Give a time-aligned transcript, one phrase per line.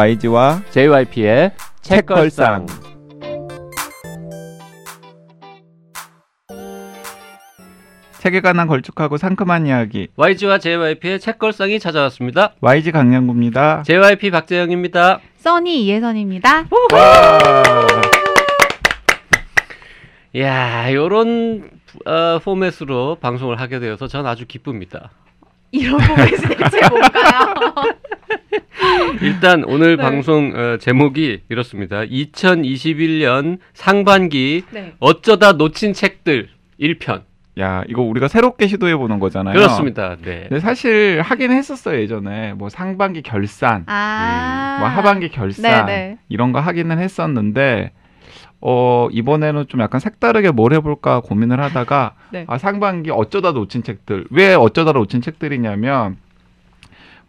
[0.00, 1.52] YG와 JYP의
[1.82, 2.64] 책걸상.
[8.18, 12.54] 책에 관한 걸쭉하고 상큼한 이야기 YG와 JYP의 책걸상이 찾아왔습니다.
[12.62, 13.82] YG 강량구입니다.
[13.82, 15.20] JYP 박재영입니다.
[15.36, 16.64] 써니 이혜선입니다.
[20.32, 21.68] 이야, 요런
[22.06, 25.10] 어, 포맷으로 방송을 하게 되어서 전 아주 기쁩니다.
[25.72, 27.54] 이런 포맷이 대체 뭔가요?
[29.22, 30.02] 일단 오늘 네.
[30.02, 32.00] 방송 어, 제목이 이렇습니다.
[32.02, 34.94] 2021년 상반기 네.
[34.98, 36.48] 어쩌다 놓친 책들
[36.80, 37.22] 1편.
[37.58, 39.54] 야 이거 우리가 새롭게 시도해 보는 거잖아요.
[39.54, 40.16] 그렇습니다.
[40.22, 40.46] 네.
[40.48, 44.76] 근데 사실 하긴 했었어요 예전에 뭐 상반기 결산, 아.
[44.78, 46.18] 뭐 하반기 결산 네네.
[46.28, 47.90] 이런 거 하기는 했었는데
[48.62, 52.44] 어 이번에는 좀 약간 색다르게 뭘 해볼까 고민을 하다가 네.
[52.46, 56.16] 아 상반기 어쩌다 놓친 책들 왜 어쩌다 놓친 책들이냐면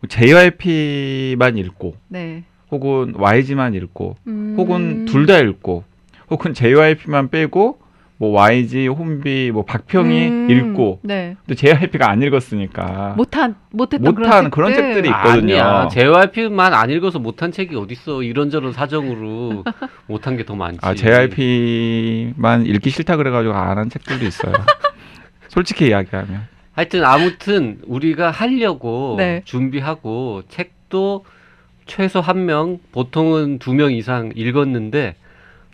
[0.02, 2.44] 뭐 JYP만 읽고 네.
[2.72, 4.56] 혹은 YG만 읽고 음.
[4.58, 5.84] 혹은 둘 다 읽고
[6.30, 7.80] 혹은 JYP만 빼고
[8.22, 10.48] 뭐 YG, 혼비, 뭐 박평이 음.
[10.52, 11.36] 읽고 네.
[11.48, 14.94] 또 JYP가 안 읽었으니까 못한 못했던 못한 그런, 그런 책들.
[14.94, 15.60] 책들 이 있거든요.
[15.64, 15.88] 아니야.
[15.88, 18.22] JYP만 안 읽어서 못한 책이 어딨어.
[18.22, 19.64] 이런저런 사정으로
[20.06, 20.78] 못한 게 더 많지.
[20.84, 24.54] 아 JYP만 읽기 싫다 그래가지고 안 한 책들도 있어요.
[25.50, 29.42] 솔직히 이야기하면 하여튼 아무튼 우리가 하려고 네.
[29.46, 31.26] 준비하고 책도
[31.88, 35.16] 최소 한 명, 보통은 두 명 이상 읽었는데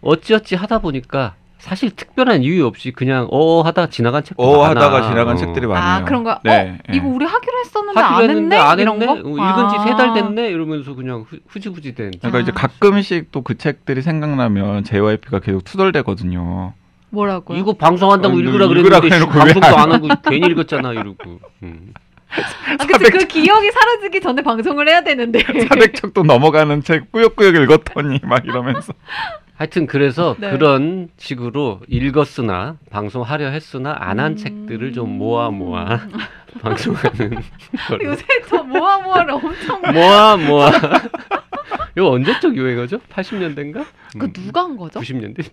[0.01, 4.69] 어찌어찌 하다 보니까 사실 특별한 이유 없이 그냥 어 하다가 지나간 책도 어 많아.
[4.69, 5.37] 하다가 지나간 어.
[5.37, 6.03] 책들이 많아요.
[6.03, 6.39] 아 그런 거.
[6.43, 6.95] 네, 어 네.
[6.95, 9.05] 이거 우리 하기로 했었는데 하기로 안 했는데 했네 안 이런 했네.
[9.07, 9.11] 거.
[9.13, 10.13] 어, 읽은 지 세달 아.
[10.13, 12.11] 됐네 이러면서 그냥 후, 후지부지 된.
[12.19, 12.59] 그러니까 이제 아.
[12.59, 16.73] 가끔씩 또 그 책들이 생각나면 JYP가 계속 투덜대거든요.
[17.09, 17.57] 뭐라고요?
[17.57, 21.39] 이거 방송한다고 어, 읽으라 읽으라 그랬는데 왜 방송도 안 하고 괜히 읽었잖아 이러고.
[21.63, 21.93] 음.
[22.29, 25.39] 아, 그치, 그 기억이 사라지기 전에 방송을 해야 되는데.
[25.39, 28.91] 400척도 넘어가는 책 꾸역꾸역 읽었더니 막 이러면서
[29.57, 30.51] 하여튼 그래서 네.
[30.51, 34.35] 그런 식으로 읽었으나 방송하려 했으나 안한 음.
[34.37, 35.99] 책들을 좀 모아 모아
[36.61, 37.41] 방송하는
[37.87, 38.03] 걸로.
[38.03, 39.81] 요새 저 모아 모아를 엄청.
[39.93, 40.71] 모아 모아
[41.97, 42.99] 이거 언제적 유행어죠?
[43.11, 43.83] 80년대인가?
[44.19, 44.99] 그 누가 한 거죠?
[44.99, 45.45] 90년대?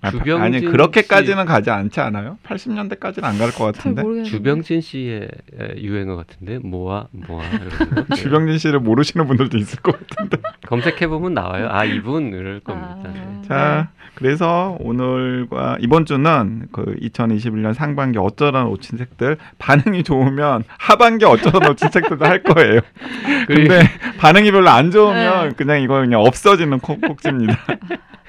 [0.00, 2.38] 아, 주병진 아니 그렇게까지는 가지 않지 않아요?
[2.44, 4.22] 80년대까지는 안 갈것잘 같은데.
[4.22, 5.28] 주병진 씨의
[5.60, 7.42] 에, 유행어 같은데 모아 모아.
[8.16, 11.68] 주병진 씨를 모르시는 분들도 있을 것 같은데 검색해 보면 나와요.
[11.70, 12.96] 아 이분 이럴 겁니다.
[13.04, 13.08] 아.
[13.12, 13.42] 네.
[13.48, 21.60] 자 그래서 오늘과 이번 주는 그 2021년 상반기 어쩌다 놓친 책들 반응이 좋으면 하반기 어쩌다
[21.60, 22.80] 놓친 책들도 할 거예요
[23.46, 23.80] 근데
[24.18, 25.54] 반응이 별로 안 좋으면 네.
[25.56, 27.56] 그냥 이거 그냥 없어지는 콕- 꼭지입니다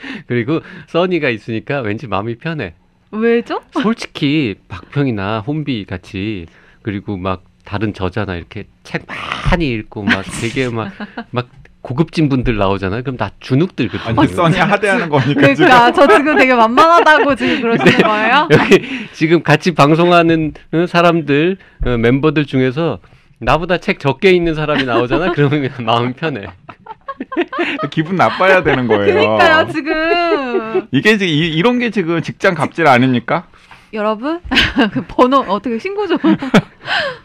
[0.27, 2.73] 그리고 써니가 있으니까 왠지 마음이 편해.
[3.11, 3.61] 왜죠?
[3.71, 6.45] 솔직히 박평이나 혼비 같이
[6.81, 10.91] 그리고 막 다른 저자나 이렇게 책 많이 읽고 막 되게 막
[11.31, 11.49] 막
[11.81, 13.03] 고급진 분들 나오잖아요.
[13.03, 14.19] 그럼 다 주눅들거든요.
[14.21, 18.47] 아니 써니 하대하는 거니까 지금 그러니까 저 지금 되게 만만하다고 지금 그러시는 거예요?
[18.51, 22.99] 여기 지금 같이 방송하는 어, 사람들 어, 멤버들 중에서
[23.39, 25.31] 나보다 책 적게 읽는 사람이 나오잖아.
[25.31, 26.47] 그러면 마음 편해.
[27.91, 33.47] 기분 나빠야 되는 거예요 그러니까요 지금 이게 지금 이, 이런 게 지금 직장 갑질 아닙니까?
[33.93, 34.39] 여러분
[34.93, 36.17] 그 번호 어떻게 신고 좀.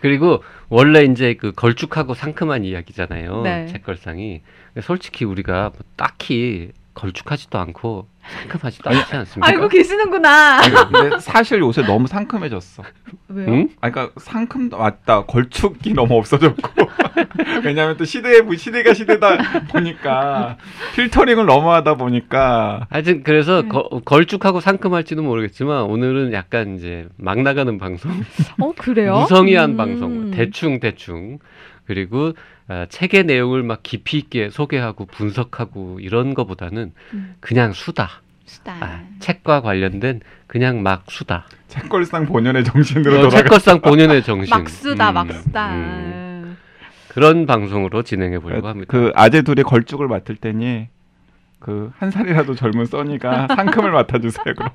[0.00, 3.43] 그리고 원래 이제 그 걸쭉하고 상큼한 이야기잖아요.
[3.43, 3.66] 네.
[3.66, 4.43] 책걸상이.
[4.82, 9.47] 솔직히 우리가 뭐 딱히 걸쭉하지도 않고 상큼하지도 않지 않습니까?
[9.49, 10.60] 알고 계시는구나.
[10.60, 12.82] 아니, 근데 사실 요새 너무 상큼해졌어
[13.28, 13.49] 왜요?
[13.49, 13.69] 응?
[13.81, 15.25] 아, 그러니까 상큼도 맞다.
[15.25, 16.88] 걸쭉이 너무 없어졌고.
[17.65, 20.56] 왜냐하면 또 시대에 시대가 시대다 보니까
[20.94, 23.69] 필터링을 너무 하다 보니까 하여튼 그래서 네.
[23.69, 28.11] 거- 걸쭉하고 상큼할지는 모르겠지만 오늘은 약간 이제 막 나가는 방송,
[28.61, 29.19] 어 그래요?
[29.28, 29.76] 무성의한 음.
[29.76, 31.38] 방송, 대충 대충
[31.87, 32.33] 그리고
[32.69, 37.34] 어, 책의 내용을 막 깊이 있게 소개하고 분석하고 이런 거보다는 음.
[37.41, 38.22] 그냥 수다.
[38.47, 38.77] 수다.
[38.81, 41.47] 아, 책과 관련된 그냥 막 수다.
[41.69, 43.37] 책걸상 본연의 정신으로 어, 돌아가.
[43.37, 44.50] 책걸상 본연의 정신.
[44.50, 45.75] 막 수다 음, 막 수다.
[45.75, 46.56] 음.
[47.08, 48.87] 그런 방송으로 진행해 보려고 합니다.
[48.91, 50.88] 그 아재 둘이 걸쭉을 맡을 때니
[51.61, 54.44] 그 한 살이라도 젊은 써니가 상큼을 맡아주세요.
[54.55, 54.70] 그럼.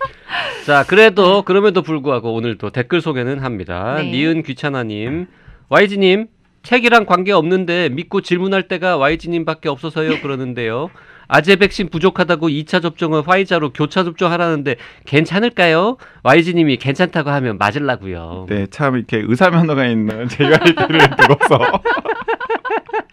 [0.64, 3.96] 자, 그래도 그럼에도 불구하고 오늘도 댓글 소개는 합니다.
[3.96, 4.10] 네.
[4.12, 5.26] 니은 귀찮아님,
[5.68, 6.28] YG님
[6.62, 10.90] 책이랑 관계 없는데 믿고 질문할 때가 YG님밖에 없어서요 그러는데요.
[11.28, 14.76] 아재 백신 부족하다고 2차 접종을 화이자로 교차 접종하라는데
[15.06, 15.96] 괜찮을까요?
[16.24, 18.46] YG님이 괜찮다고 하면 맞으려고요.
[18.48, 21.82] 네, 참 이렇게 의사 면허가 있는 JYP를 두고서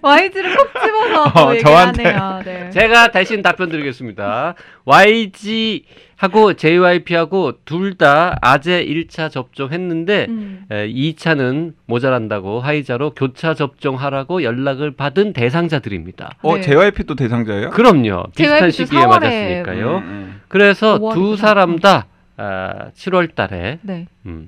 [0.00, 2.04] YG를 콕 집어서 어, 저한테.
[2.04, 2.42] 하네요.
[2.44, 2.70] 네.
[2.70, 4.54] 제가 대신 답변 드리겠습니다.
[4.84, 10.64] YG하고 JYP하고 둘 다 아재 1차 접종했는데 음.
[10.70, 16.36] 에, 2차는 모자란다고 화이자로 교차 접종하라고 연락을 받은 대상자들입니다.
[16.42, 16.60] 어 네.
[16.62, 17.70] JYP도 대상자예요?
[17.70, 18.24] 그럼요.
[18.36, 19.96] 비슷한 JYP 도 시기에 4월에 맞았으니까요.
[19.96, 20.40] 음, 음.
[20.48, 21.14] 그래서 5월이구나.
[21.14, 22.06] 두 사람 다
[22.36, 24.06] 아, 7월 달에 네.
[24.26, 24.46] 음,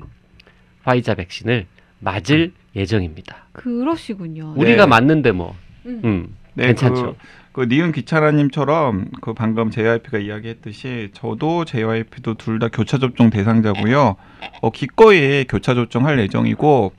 [0.85, 1.67] 화이자 백신을
[2.01, 3.37] 맞을 예정입니다.
[3.53, 4.55] 그러시군요.
[4.55, 4.61] 네.
[4.61, 5.55] 우리가 맞는데 뭐
[5.87, 6.01] 음.
[6.05, 7.17] 음, 네, 괜찮죠.
[7.53, 14.17] 그, 그 니은 기차라님처럼 그 방금 JYP가 이야기했듯이 저도 JYP도 둘 다 교차 접종 대상자고요.
[14.61, 16.93] 어, 기꺼이 교차 접종할 예정이고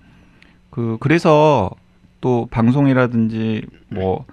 [0.70, 1.70] 그 그래서
[2.20, 4.26] 또 방송이라든지 뭐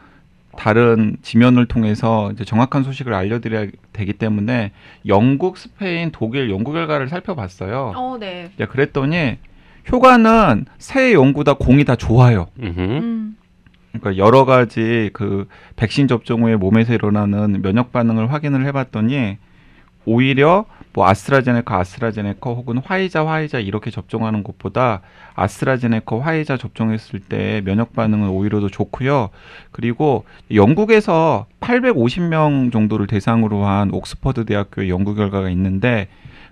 [0.56, 4.72] 다른 지면을 통해서 이제 정확한 소식을 알려드려야 되기 때문에
[5.06, 7.92] 영국, 스페인, 독일 연구 결과를 살펴봤어요.
[7.96, 8.50] 어, 네.
[8.58, 9.38] 야, 그랬더니
[9.90, 12.48] 효과는 세 연구 다 공이 다 좋아요.
[12.60, 13.36] 음.
[13.92, 19.38] 그러니까 여러 가지 그 백신 접종 후에 몸에서 일어나는 면역 반응을 확인을 해봤더니
[20.04, 25.02] 오히려 뭐 아스트라제네카 아스트라제네카 혹은 화이자 화이자 이렇게 접종하는 것보다
[25.34, 29.30] 아스트라제네카 화이자 접종했을 때 면역 반응은 오히려 더 좋고요.
[29.70, 36.08] 그리고 영국에서 850명 정도를 대상으로 한 옥스퍼드 대학교의 연구 결과가 있는데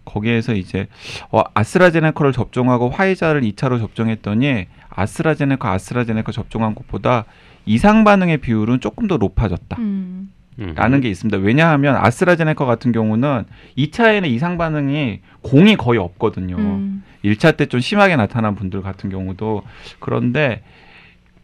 [0.06, 0.87] 거기에서 이제
[1.31, 7.26] 어, 아스트라제네카를 접종하고 화이자를 2차로 접종했더니 아스트라제네카 아스트라제네카 접종한 것보다
[7.67, 9.76] 이상 반응의 비율은 조금 더 높아졌다.
[9.79, 10.32] 음.
[10.58, 10.73] 음.
[10.75, 11.37] 라는 게 있습니다.
[11.38, 13.44] 왜냐하면 아스트라제네카 같은 경우는
[13.76, 16.56] 2차에는 이상 반응이 공이 거의 없거든요.
[16.56, 17.03] 음.
[17.25, 19.62] 1차 때좀 심하게 나타난 분들 같은 경우도
[19.99, 20.62] 그런데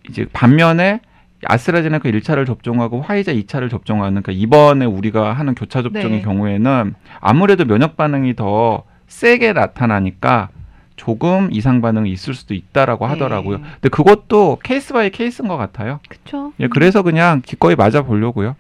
[0.09, 1.01] 이제 반면에
[1.45, 6.23] 아스트라제네카 1차를 접종하고 화이자 2차를 접종하는 그러니까 이번에 우리가 하는 교차 접종의 네.
[6.23, 10.49] 경우에는 아무래도 면역 반응이 더 세게 나타나니까
[10.97, 13.13] 조금 이상 반응이 있을 수도 있다라고 네.
[13.13, 13.59] 하더라고요.
[13.61, 16.01] 근데 그것도 case by case인 것 같아요.
[16.09, 16.53] 그쵸.
[16.61, 18.55] 예, 그래서 그냥 기꺼이 맞아 보려고요.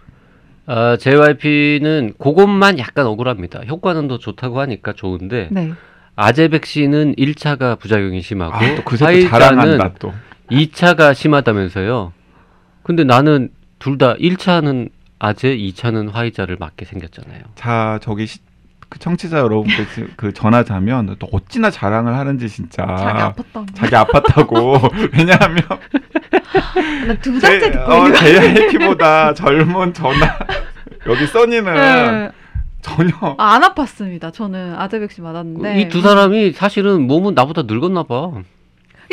[0.66, 3.60] 아, JYP는 그것만 약간 억울합니다.
[3.68, 5.72] 효과는 더 좋다고 하니까 좋은데 네.
[6.14, 10.12] 아재 백신은 1차가 부작용이 심하고 아, 또 화이자는 또.
[10.50, 12.12] 2차가 심하다면서요.
[12.82, 17.40] 근데 나는 둘 다 1차는 아재, 2차는 화이자를 맞게 생겼잖아요.
[17.54, 18.40] 자, 저기 시,
[18.88, 23.74] 그 청취자 여러분께 지- 그 전하자면 또 어찌나 자랑을 하는지 진짜 자기 아팠다고.
[23.74, 25.62] 자기 아팠다고 왜냐하면
[27.06, 30.38] 나두 달째 제, 듣고 어, 있는 JYP보다 젊은 전화
[31.06, 32.30] 여기 써니는 네.
[32.82, 34.32] 전혀 아, 안 아팠습니다.
[34.32, 35.80] 저는 아재 백신 맞았는데.
[35.80, 38.32] 이 두 사람이 사실은 몸은 나보다 늙었나 봐.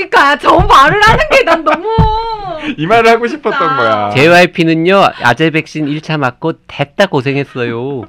[0.07, 1.87] 그러니까 저 말을 하는 게 난 너무.
[2.77, 3.77] 이 말을 하고 싶었던.
[3.77, 4.09] 거야.
[4.11, 8.03] JYP는요, 아재 백신 1차 맞고 됐다 고생했어요.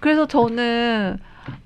[0.00, 1.18] 그래서 저는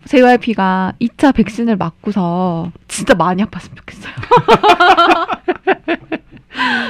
[0.06, 4.12] JYP가 2차 백신을 맞고서 진짜 많이 아팠으면 좋겠어요.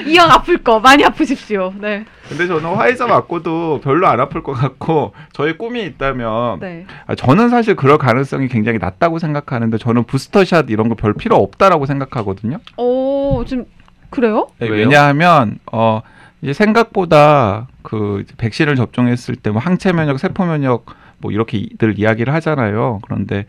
[0.06, 1.72] 이왕 아플 거 많이 아프십시오.
[1.78, 2.04] 네.
[2.28, 6.86] 근데 저는 화이자 맞고도 별로 안 아플 것 같고 저의 꿈이 있다면 네.
[7.06, 11.86] 아, 저는 사실 그럴 가능성이 굉장히 낮다고 생각하는데 저는 부스터샷 이런 거 별 필요 없다라고
[11.86, 12.58] 생각하거든요.
[12.76, 13.64] 오, 지금
[14.10, 14.48] 그래요?
[14.58, 14.86] 네, 왜요?
[14.86, 16.02] 왜냐하면 어
[16.42, 20.86] 이제 생각보다 그 이제 백신을 접종했을 때 뭐 항체 면역, 세포 면역
[21.20, 23.00] 뭐 이렇게들 이야기를 하잖아요.
[23.02, 23.46] 그런데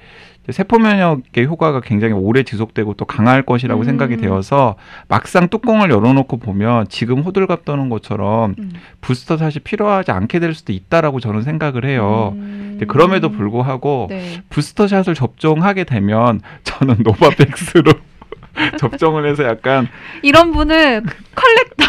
[0.50, 3.86] 세포 면역의 효과가 굉장히 오래 지속되고 또 강할 것이라고 음.
[3.86, 4.76] 생각이 되어서
[5.08, 8.72] 막상 뚜껑을 열어놓고 보면 지금 호들갑 떠는 것처럼 음.
[9.02, 12.34] 부스터샷이 필요하지 않게 될 수도 있다라고 저는 생각을 해요.
[12.36, 12.80] 음.
[12.88, 14.42] 그럼에도 불구하고 네.
[14.50, 17.94] 부스터 샷을 접종하게 되면 저는 노바백스로
[18.80, 19.88] 접종을 해서 약간
[20.22, 21.04] 이런 분을
[21.36, 21.86] 컬렉터,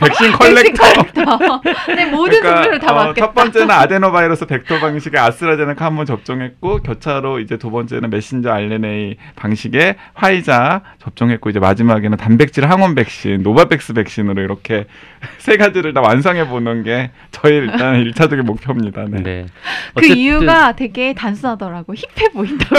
[0.00, 1.60] 백신 백신 컬렉터 컬렉터.
[1.94, 3.26] 네, 모든 종류를 다 어, 맞겠다.
[3.26, 9.16] 첫 번째는 아데노바이러스 벡터 방식의 아스트라제네카 한 번 접종했고 교차로 이제 두 번째는 메신저 RNA
[9.36, 14.86] 방식의 화이자 접종했고 이제 마지막에는 단백질 항원 백신 노바백스 백신으로 이렇게
[15.38, 19.04] 세 가지를 다 완성해 보는 게 저희 일단 일차적인 목표입니다.
[19.08, 19.22] 네.
[19.22, 19.46] 네.
[19.94, 21.94] 그 어쨌든- 이유가 되게 단순하더라고.
[21.94, 22.76] 힙해 보인다고.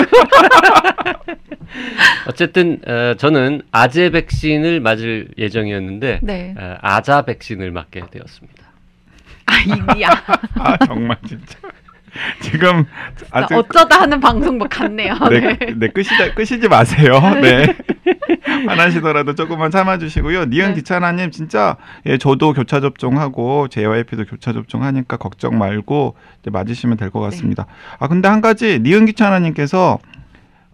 [2.28, 6.54] 어쨌든 어, 저는 아재 백신을 맞을 예정이었는데 네.
[6.62, 8.64] 어, 아자 백신을 맞게 되었습니다.
[9.46, 10.10] 아이야.
[10.56, 11.58] 아 정말 진짜
[12.42, 12.86] 지금
[13.32, 15.16] 아직 어쩌다 하는 방송 뭐 같네요.
[15.30, 15.74] 네, 네.
[15.76, 17.20] 네 끄시다 끄시지 마세요.
[17.42, 17.76] 네.
[18.68, 20.46] 화나시더라도 조금만 참아주시고요.
[20.46, 20.74] 니은 네.
[20.76, 27.20] 기차나님 진짜 예 저도 교차 접종하고 JYP도 교차 접종하니까 걱정 말고 이제 맞으시면 될 것
[27.22, 27.66] 같습니다.
[28.00, 30.00] 아 근데 한 가지 니은 기차나님께서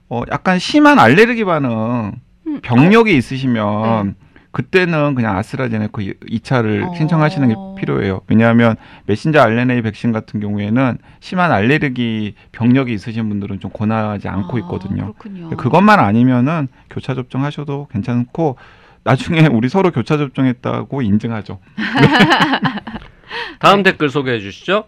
[0.09, 2.13] 어 약간 심한 알레르기 반응
[2.47, 4.13] 음, 병력이 있으시면 네.
[4.51, 6.95] 그때는 그냥 아스트라제네카 2차를 어.
[6.95, 8.21] 신청하시는 게 필요해요.
[8.27, 8.75] 왜냐하면
[9.05, 15.13] 메신저 RNA 백신 같은 경우에는 심한 알레르기 병력이 있으신 분들은 좀 권하지 않고 아, 있거든요.
[15.13, 15.49] 그렇군요.
[15.57, 18.57] 그것만 아니면은 교차 접종하셔도 괜찮고
[19.03, 21.59] 나중에 우리 서로 교차 접종했다고 인증하죠.
[23.59, 24.85] 다음 댓글 소개해 주시죠.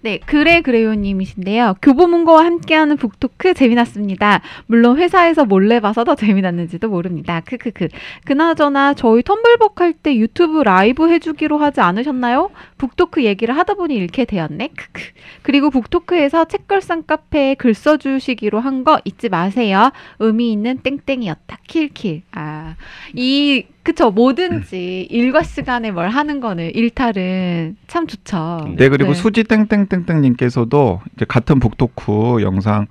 [0.00, 1.74] 네, 그래 그래요님이신데요.
[1.82, 4.42] 교보문고와 함께하는 북토크 재미났습니다.
[4.66, 7.40] 물론 회사에서 몰래 봐서 더 재미났는지도 모릅니다.
[7.40, 7.88] 크크크.
[8.24, 12.50] 그나저나 저희 텀블벅 할 때 유튜브 라이브 해주기로 하지 않으셨나요?
[12.76, 14.68] 북토크 얘기를 하다 보니 이렇게 되었네.
[14.68, 15.02] 크크.
[15.42, 19.90] 그리고 북토크에서 책걸상 카페에 글 써주시기로 한 거 잊지 마세요.
[20.20, 21.58] 의미 있는 땡땡이었다.
[21.66, 22.22] 킬킬.
[22.30, 22.76] 아,
[23.14, 28.74] 이 그쵸 뭐든지 일과 시간에 뭘 하는 거는 일탈은 참 좋죠.
[28.76, 29.14] 네 그리고 네.
[29.14, 32.86] 수지 땡땡땡땡님께서도 이제 같은 북토크 영상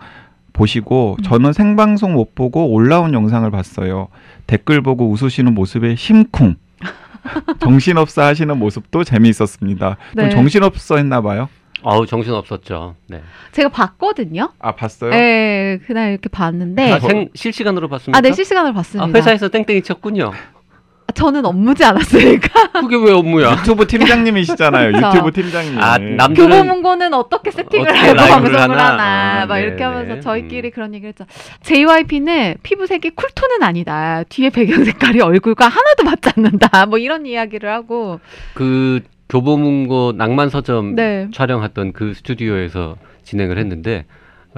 [0.54, 1.22] 보시고 음.
[1.22, 4.08] 저는 생방송 못 보고 올라온 영상을 봤어요.
[4.48, 6.56] 댓글 보고 웃으시는 모습에 심쿵.
[7.60, 9.98] 정신없어 하시는 모습도 재미있었습니다.
[10.16, 10.30] 좀 네.
[10.30, 11.48] 정신없어 했나 봐요.
[11.84, 12.96] 아우 정신 없었죠.
[13.06, 13.22] 네.
[13.52, 14.52] 제가 봤거든요.
[14.58, 15.12] 아 봤어요?
[15.12, 18.18] 네, 그날 이렇게 봤는데 아, 생 실시간으로 봤습니까?
[18.18, 19.16] 아, 네 실시간으로 아, 봤습니다.
[19.16, 20.32] 회사에서 땡땡이 쳤군요.
[21.08, 23.54] 아, 저는 업무지 않았으니까 그게 왜 업무야?
[23.54, 24.90] 유튜브 팀장님이시잖아요.
[24.90, 25.78] 유튜브 팀장님.
[25.80, 28.92] 아, 남- 남들은 교보문고는 어떻게 세팅을 어떻게 하고 방송을 하나?
[28.94, 30.20] 하나, 아, 막 네, 이렇게 하면서 네.
[30.22, 31.26] 저희끼리 그런 얘기를 했죠.
[31.64, 34.24] JYP는 피부색이 쿨톤은 아니다.
[34.28, 36.86] 뒤에 배경 색깔이 얼굴과 하나도 맞지 않는다.
[36.88, 38.20] 뭐 이런 이야기를 하고
[38.54, 39.00] 그
[39.30, 41.28] 교보문고 낭만 서점 네.
[41.34, 44.06] 촬영했던 그 스튜디오에서 진행을 했는데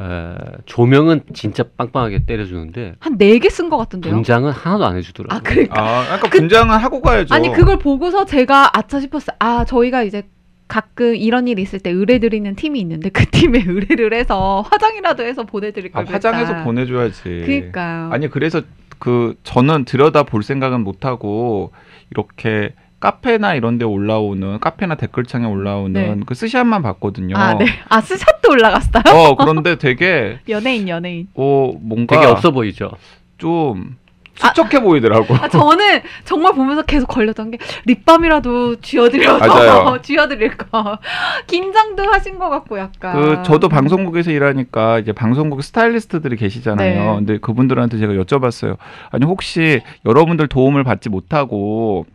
[0.01, 4.13] 어, 조명은 진짜 빵빵하게 때려주는데 한 네 개 쓴 것 같은데요.
[4.13, 5.37] 분장은 하나도 안 해주더라고요.
[5.37, 7.35] 아, 그러니까 아, 아까 분장은 하고 가야죠.
[7.35, 9.35] 아니 그걸 보고서 제가 아차 싶었어요.
[9.39, 10.23] 아 저희가 이제
[10.69, 15.91] 가끔 이런 일이 있을 때 의뢰드리는 팀이 있는데 그 팀에 의뢰를 해서 화장이라도 해서 보내드릴
[15.93, 16.63] 아, 걸 화장해서 그랬다.
[16.63, 17.23] 보내줘야지.
[17.23, 18.09] 그러니까요.
[18.13, 18.61] 아니 그래서
[18.99, 21.71] 그 저는 들여다 볼 생각은 못 하고
[22.11, 26.23] 이렇게 카페나 이런 데 올라오는 카페나 댓글창에 올라오는 네.
[26.25, 27.37] 그 스샷만 봤거든요.
[27.37, 27.65] 아 네.
[27.87, 29.03] 아 스샷도 올라갔어요?
[29.07, 31.27] 어 그런데 되게 연예인 연예인.
[31.35, 32.91] 어 뭔가 되게 없어 보이죠.
[33.37, 33.97] 좀
[34.35, 35.35] 수척해 보이더라고.
[35.35, 40.01] 아 저는 정말 보면서 계속 걸렸던 게 립밤이라도 쥐어드려서.
[40.01, 40.97] 쥐어드릴 거
[41.47, 43.13] 긴장도 하신 것 같고 약간.
[43.13, 46.99] 그 저도 방송국에서 일하니까 이제 방송국 스타일리스트들이 계시잖아요.
[47.11, 47.15] 네.
[47.15, 48.77] 근데 그분들한테 제가 여쭤봤어요.
[49.11, 52.05] 아니 혹시 여러분들 도움을 받지 못하고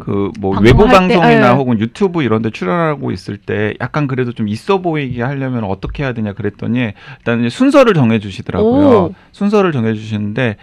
[0.00, 1.52] 그뭐 방송할 외부 때, 방송이나 예.
[1.52, 6.12] 혹은 유튜브 이런 데 출연하고 있을 때 약간 그래도 좀 있어 보이게 하려면 어떻게 해야
[6.12, 8.88] 되냐 그랬더니 일단 이제 순서를 정해 주시더라고요.
[8.88, 9.14] 오.
[9.32, 10.56] 순서를 정해 주시는데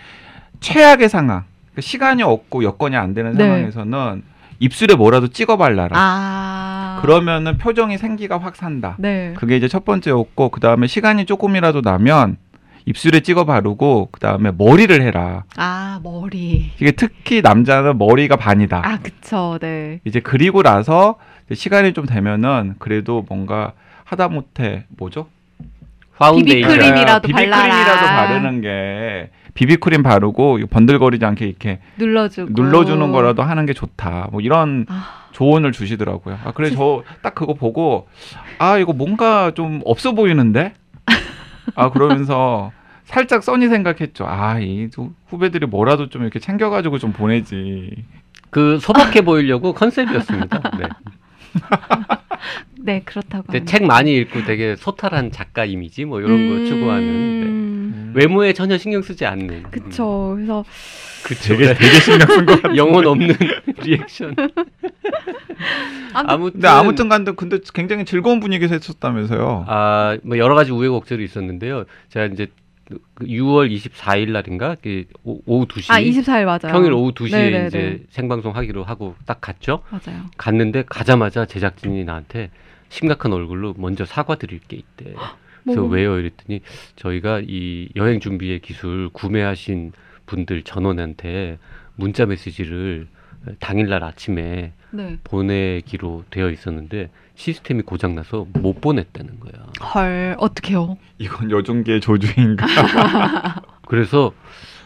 [0.59, 1.43] 최악의 상황.
[1.75, 3.43] 그 시간이 없고 여건이 안 되는 네.
[3.43, 4.23] 상황에서는
[4.59, 5.89] 입술에 뭐라도 찍어 발라라.
[5.95, 6.99] 아.
[7.01, 8.95] 그러면은 표정이 생기가 확 산다.
[8.99, 9.33] 네.
[9.37, 12.37] 그게 이제 첫 번째였고 그 다음에 시간이 조금이라도 나면
[12.89, 15.43] 입술에 찍어 바르고 그 다음에 머리를 해라.
[15.57, 16.71] 아 머리.
[16.81, 18.81] 이게 특히 남자는 머리가 반이다.
[18.83, 19.59] 아 그쵸.
[19.61, 19.99] 네.
[20.05, 21.17] 이제 그리고 나서
[21.53, 23.73] 시간이 좀 되면은 그래도 뭔가
[24.05, 25.27] 하다못해 뭐죠?
[26.17, 26.67] 파운데이션.
[26.71, 26.79] 비비크림.
[26.79, 27.61] 크림이라도 비비크림이라도
[28.05, 28.15] 발라라.
[28.27, 32.51] 바르는 게 비비크림 바르고 번들거리지 않게 이렇게 눌러주고.
[32.59, 34.29] 눌러주는 거라도 하는 게 좋다.
[34.31, 36.39] 뭐 이런 아, 조언을 주시더라고요.
[36.43, 38.07] 아 그래 저 딱 그거 보고
[38.57, 40.73] 아 이거 뭔가 좀 없어 보이는데
[41.75, 42.71] 아 그러면서
[43.09, 44.25] 살짝 써니 생각했죠.
[44.27, 44.87] 아 이
[45.27, 47.89] 후배들이 뭐라도 좀 이렇게 챙겨가지고 좀 보내지.
[48.51, 50.61] 그 소박해 보이려고 컨셉이었습니다.
[50.79, 50.87] 네.
[52.77, 53.43] 네 그렇다고.
[53.45, 53.71] 근데 합니다.
[53.77, 57.01] 책 많이 읽고 되게 소탈한 작가 이미지 뭐 이런 거 추구하는
[57.41, 57.47] 네.
[57.47, 59.63] 음, 외모에 전혀 신경 쓰지 않는.
[59.71, 60.33] 그쵸.
[60.35, 60.63] 그래서
[61.23, 61.57] 그쵸.
[61.57, 62.75] 되게 되게 신경 쓴것 같아.
[62.75, 63.35] 영혼 없는
[63.81, 64.35] 리액션.
[66.13, 69.65] 아무튼 아무튼 근데 아무튼 간데 근데 굉장히 즐거운 분위기에서 했었다면서요.
[69.67, 71.85] 아, 뭐 여러 가지 우여곡절이 있었는데요.
[72.09, 72.51] 제가 이제 그
[73.19, 76.73] 6월 24일 날인가 그 오- 오후 2시 아 24일 맞아요.
[76.73, 77.67] 평일 오후 2시에 네네네.
[77.67, 79.83] 이제 생방송 하기로 하고 딱 갔죠.
[79.89, 80.25] 맞아요.
[80.37, 82.49] 갔는데 가자마자 제작진이 나한테
[82.89, 85.13] 심각한 얼굴로 먼저 사과드릴 게 있대.
[85.63, 86.17] 그래서 뭐, 왜요?
[86.19, 86.61] 이랬더니
[86.95, 89.91] 저희가 이 여행 준비의 기술 구매하신
[90.25, 91.59] 분들 전원한테
[91.95, 93.07] 문자 메시지를
[93.59, 95.17] 당일날 아침에 네.
[95.23, 99.65] 보내기로 되어 있었는데 시스템이 고장나서 못 보냈다는 거야.
[99.93, 100.97] 헐 어떡해요.
[101.19, 102.65] 이건 여종계의 조주인가?
[103.87, 104.33] 그래서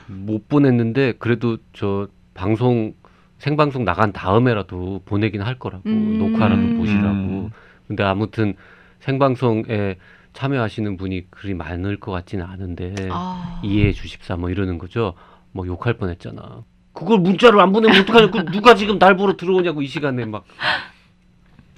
[0.08, 2.94] 못 보냈는데 그래도 저 방송
[3.38, 6.18] 생방송 나간 다음에라도 보내긴 할 거라고 음.
[6.18, 7.10] 녹화라도 보시라고.
[7.10, 7.50] 음.
[7.88, 8.56] 근데 아무튼
[9.00, 9.98] 생방송에
[10.32, 13.60] 참여하시는 분이 그리 많을 것 같지는 않은데 아.
[13.64, 15.14] 이해해 주십사 뭐 이러는 거죠.
[15.52, 16.64] 뭐 욕할 뻔했잖아.
[16.94, 18.32] 그걸 문자로 안 보내면 어떡하냐?
[18.32, 20.46] 그 누가 지금 날 보러 들어오냐고 이 시간에 막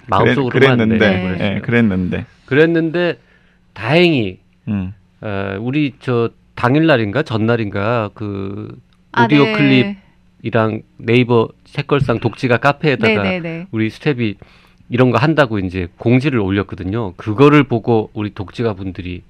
[0.08, 1.56] 마음속으로만 그랬는데, 네, 네.
[1.56, 2.26] 예, 그랬는데.
[2.46, 3.20] 그랬는데
[3.74, 4.94] 다행히 음.
[5.22, 8.78] 어, 우리 저 당일날인가 전날인가 그
[9.12, 9.96] 아, 오디오 네.
[10.42, 13.68] 클립이랑 네이버 색걸상 독지가 카페에다가 네네네.
[13.72, 14.36] 우리 스텝이
[14.90, 17.14] 이런 거 한다고 이제 공지를 올렸거든요.
[17.14, 19.24] 그거를 보고 우리 독지가 분들이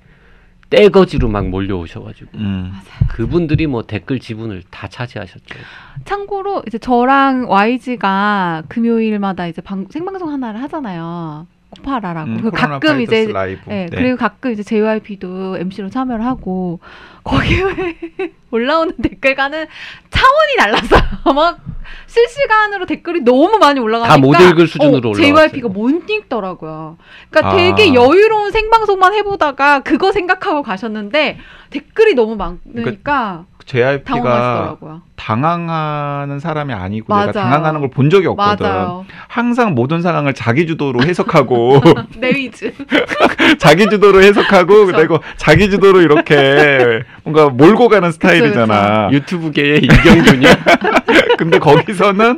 [0.69, 2.73] 떼거지로 막 몰려오셔가지고 음.
[3.09, 5.59] 그분들이 뭐 댓글 지분을 다 차지하셨죠.
[6.05, 11.47] 참고로 이제 저랑 YG가 금요일마다 이제 방, 생방송 하나를 하잖아요.
[11.75, 12.29] 코파라라고.
[12.29, 13.61] 음, 그리고 가끔 이제 라이브.
[13.67, 13.97] 네, 네.
[13.97, 16.79] 그리고 가끔 이제 JYP도 MC로 참여를 하고
[17.23, 17.59] 거기에
[18.51, 19.65] 올라오는 댓글과는
[20.09, 21.01] 차원이 달랐어요.
[21.35, 21.59] 막
[22.07, 25.35] 실시간으로 댓글이 너무 많이 올라가니까 다 못 읽을 수준으로 올라왔어요.
[25.49, 26.97] JYP가 못 읽더라고요.
[27.29, 27.55] 그러니까 아.
[27.55, 31.37] 되게 여유로운 생방송만 해보다가 그거 생각하고 가셨는데
[31.69, 35.01] 댓글이 너무 많으니까 JYP가 당황하시더라고요.
[35.15, 37.27] 당황하는 사람이 아니고 맞아요.
[37.27, 38.65] 내가 당황하는 걸 본 적이 없거든.
[38.65, 39.05] 맞아요.
[39.27, 41.81] 항상 모든 상황을 자기 주도로 해석하고
[42.19, 42.73] 네이즈.
[43.57, 44.85] 자기 주도로 해석하고.
[44.87, 49.09] 그리고 자기 주도로 이렇게 뭔가 몰고 가는 스타일이잖아.
[49.11, 50.51] 유튜브계의 이경준이야.
[51.37, 52.37] 근데 거기서는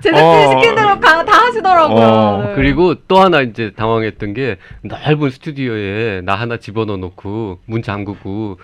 [0.00, 0.50] 제작진 어.
[0.60, 1.96] 시킨 대로 가- 다 하시더라고요.
[2.04, 2.52] 어, 네.
[2.54, 8.58] 그리고 또 하나 이제 당황했던 게 넓은 스튜디오에 나 하나 집어넣어 놓고 문 잠그고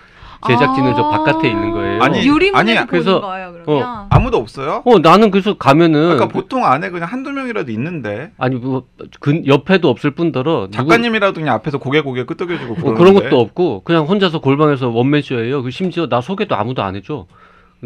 [0.47, 2.01] 제작진은 저 바깥에 있는 거예요.
[2.01, 3.53] 아니, 유리문에서 아니, 보는 그래서- 거예요.
[3.65, 4.05] 그러면.
[4.09, 4.81] 아무도 없어요?
[4.85, 10.11] 어 나는 그래서 가면은 그러니까 보통 안에 그냥 한두 명이라도 있는데 아니 뭐그 옆에도 없을
[10.11, 14.39] 뿐더러 누구- 작가님이라도 그냥 앞에서 고개 고개 끄덕여주고 어, 그러는데 그런 것도 없고 그냥 혼자서
[14.41, 15.63] 골방에서 원맨쇼예요.
[15.63, 17.25] 그 심지어 나 소개도 아무도 안 해줘.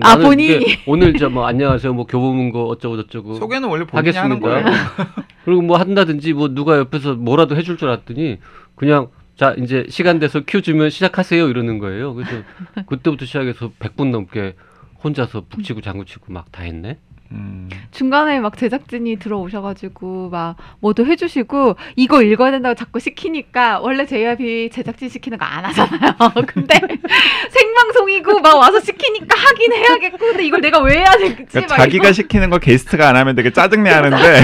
[0.01, 0.56] 아, 나는 본인이?
[0.56, 4.72] 이게 오늘 저 뭐 안녕하세요 뭐 교보문고 어쩌고 저쩌고 소개는 원래 본인이 하는 하겠습니다.
[4.72, 5.08] 거예요.
[5.46, 8.38] 그리고 뭐 한다든지 뭐 누가 옆에서 뭐라도 해줄 줄 알았더니
[8.75, 9.08] 그냥
[9.39, 12.13] 자 이제 시간 돼서 큐 주면 시작하세요 이러는 거예요.
[12.13, 12.43] 그래서
[12.88, 14.55] 그때부터 시작해서 100분 넘게
[15.01, 16.98] 혼자서 북치고 장구치고 막 다 했네.
[17.31, 17.69] 음.
[17.91, 25.08] 중간에 막 제작진이 들어오셔가지고 막 뭐도 해주시고 이거 읽어야 된다고 자꾸 시키니까 원래 JYP 제작진
[25.08, 26.15] 시키는 거 안 하잖아요.
[26.46, 26.75] 근데
[27.50, 31.46] 생방송이고 막 와서 시키니까 하긴 해야겠고 근데 이걸 내가 왜 해야 되지?
[31.46, 32.12] 그러니까 막 자기가.
[32.12, 34.43] 시키는 걸 게스트가 안 하면 되게 짜증내 하는데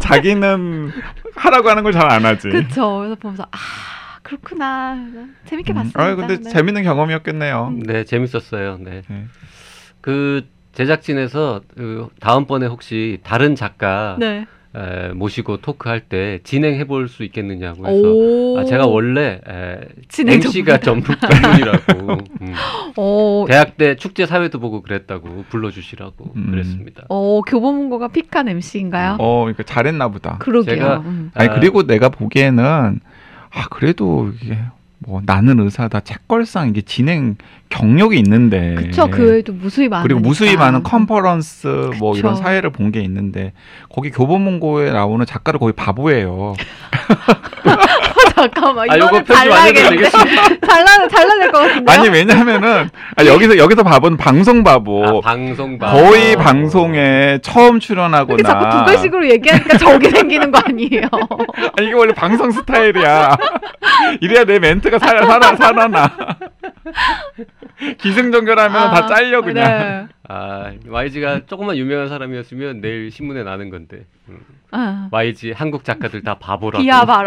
[0.00, 0.92] 자기는
[1.34, 2.48] 하라고 하는 걸 잘 안 하지.
[2.50, 2.98] 그쵸.
[2.98, 3.58] 그래서 보면서 아
[4.36, 4.96] 그렇구나.
[5.44, 5.74] 재밌게 음.
[5.74, 6.02] 봤습니다.
[6.02, 6.50] 아 근데 네.
[6.50, 7.68] 재밌는 경험이었겠네요.
[7.76, 7.82] 음.
[7.82, 8.78] 네 재밌었어요.
[8.80, 9.02] 네.
[9.08, 9.24] 네.
[10.00, 14.46] 그 제작진에서 그 다음번에 혹시 다른 작가 네.
[14.74, 18.58] 에, 모시고 토크할 때 진행해 볼 수 있겠느냐고 해서 오.
[18.58, 22.08] 아, 제가 원래 에, 진행 MC가 전문, 전문이라고
[22.40, 22.54] 음.
[22.96, 23.44] 오.
[23.46, 26.50] 대학 때 축제 사회도 보고 그랬다고 불러주시라고 음.
[26.52, 27.04] 그랬습니다.
[27.10, 29.16] 어 교보문고가 픽한 MC인가요?
[29.20, 30.38] 어, 그러니까 잘했나 보다.
[30.38, 30.76] 그러게요.
[30.76, 31.30] 제가- 음.
[31.34, 33.00] 아니 아, 그리고 내가 보기에는
[33.54, 34.58] 아 그래도 이게
[34.98, 37.36] 뭐 나는 의사다 책걸상 이게 진행
[37.70, 39.08] 경력이 있는데 그쵸.
[39.10, 40.02] 그 외에도 무수히 많은.
[40.04, 40.08] 네.
[40.14, 42.42] 그리고 무수히 많은 컨퍼런스 뭐 이런 그쵸.
[42.44, 43.52] 사회를 본 게 있는데
[43.90, 46.54] 거기 교보문고에 나오는 작가를 거의 바보예요.
[48.42, 48.90] 잠깐만.
[48.90, 50.10] 아, 요거 이거는 편집 안 해도 잘라야겠는데.
[50.66, 51.92] 잘라 잘라낼 것 같은데.
[51.92, 55.18] 아니 왜냐하면은 아, 여기서 여기서 바보는 방송 바보.
[55.18, 55.92] 아, 방송 봐.
[55.92, 56.38] 거의 아.
[56.38, 61.02] 방송에 처음 출연하거나 자꾸 두 글식으로 얘기하니까 적이 생기는 거 아니에요?
[61.78, 63.36] 아니, 이게 원래 방송 스타일이야.
[64.20, 66.10] 이래야 내 멘트가 살아 살아 살아나.
[67.98, 69.64] 기승전결하면 아, 다 잘려 그냥.
[69.64, 70.06] 네.
[70.28, 74.04] 아, YG가 조금만 유명한 사람이었으면 내일 신문에 나는 건데.
[74.28, 74.38] 음.
[74.70, 76.82] 아, YG 한국 작가들 다 바보라고.
[76.82, 77.26] 비하 발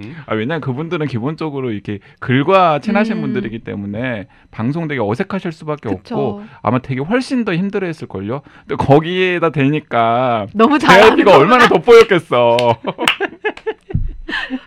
[0.00, 0.14] 언.
[0.26, 3.20] 아, 왜냐면 그분들은 기본적으로 이렇게 글과 친하신 음.
[3.22, 6.42] 분들이기 때문에 방송 되게 어색하실 수밖에 없고 그쵸.
[6.62, 8.42] 아마 되게 훨씬 더 힘들어했을 걸요.
[8.66, 11.38] 근데 거기에다 대니까 너무 거.
[11.38, 12.56] 얼마나 돋보였겠어.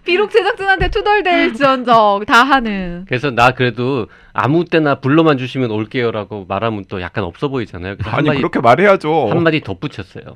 [0.03, 3.05] 비록 제작진한테 투덜댈지언정 다 하는.
[3.07, 7.97] 그래서 나 그래도 아무 때나 불러만 주시면 올게요라고 말하면 또 약간 없어 보이잖아요.
[8.05, 9.29] 아니 한마디, 그렇게 말해야죠.
[9.29, 10.35] 한 마디 덧붙였어요.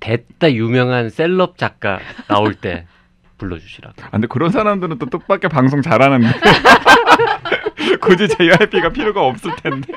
[0.00, 2.86] 됐다 유명한 셀럽 작가 나올 때
[3.40, 3.94] 불러주시라고.
[4.02, 6.28] 아, 근데 그런 사람들은 또 뜻밖의 방송 잘하는데
[8.00, 9.92] 굳이 JYP가 필요가 없을 텐데.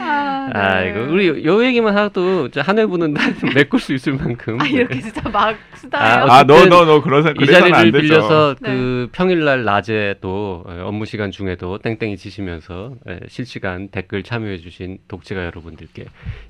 [0.00, 0.90] 아, 아 네.
[0.90, 3.14] 이거 우리 요 얘기만 하도 한 회분은
[3.54, 4.60] 메꿀 수 있을 만큼.
[4.60, 5.00] 아 이렇게 네.
[5.00, 6.02] 진짜 막 수다요.
[6.02, 7.92] 아, 아너 어쨌든 너너 그러서 이 자리를.
[7.92, 8.70] 빌려서 네.
[8.70, 16.06] 그 평일날 낮에도 어, 업무 시간 중에도 땡땡이 치시면서 예, 실시간 댓글 참여해주신 독자가 여러분들께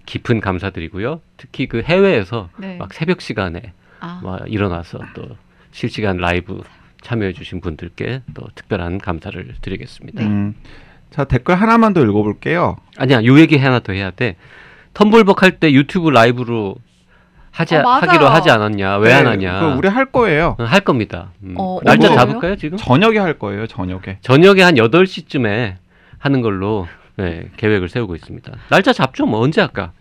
[0.06, 1.20] 깊은 감사드리고요.
[1.36, 2.76] 특히 그 해외에서 네.
[2.78, 5.36] 막 새벽 시간에 아, 막 일어나서 또
[5.72, 6.62] 실시간 라이브
[7.02, 10.20] 참여해주신 분들께 또 특별한 감사를 드리겠습니다.
[10.22, 10.26] 네.
[10.28, 10.54] 음,
[11.10, 12.76] 자 댓글 하나만 더 읽어볼게요.
[12.98, 14.36] 아니야, 요 얘기 하나 더 해야 돼.
[14.94, 16.76] 텀블벅 할 때 유튜브 라이브로
[17.52, 17.82] 하지 어.
[17.82, 18.98] 하기로 하지 않았냐?
[18.98, 19.74] 왜안 네, 하냐?
[19.76, 20.56] 우리 할 거예요.
[20.58, 21.30] 어, 할 겁니다.
[21.42, 21.54] 음.
[21.58, 22.16] 어, 날짜 어머.
[22.16, 22.76] 잡을까요, 지금?
[22.78, 23.66] 저녁에 할 거예요.
[23.66, 24.18] 저녁에.
[24.20, 25.74] 저녁에 한 8시쯤에
[26.18, 26.86] 하는 걸로
[27.16, 28.52] 네, 계획을 세우고 있습니다.
[28.68, 29.92] 날짜 잡죠, 뭐 언제 할까?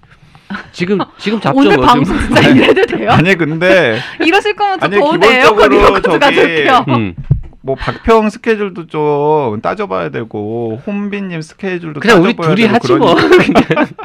[0.71, 2.25] 지금 지금 잡죠, 오늘 뭐 방송 좀.
[2.27, 3.11] 진짜 이래도 돼요?
[3.11, 5.69] 아니 근데 이러실 거면 좀 더운데 에어컨
[6.01, 6.85] 저기- 가져올게요.
[6.89, 7.15] 음.
[7.61, 13.15] 뭐 박평 스케줄도 좀 따져봐야 되고 혼비님 스케줄도 그냥 우리 따져봐야 둘이 하지 뭐.
[13.15, 13.85] 그러니까.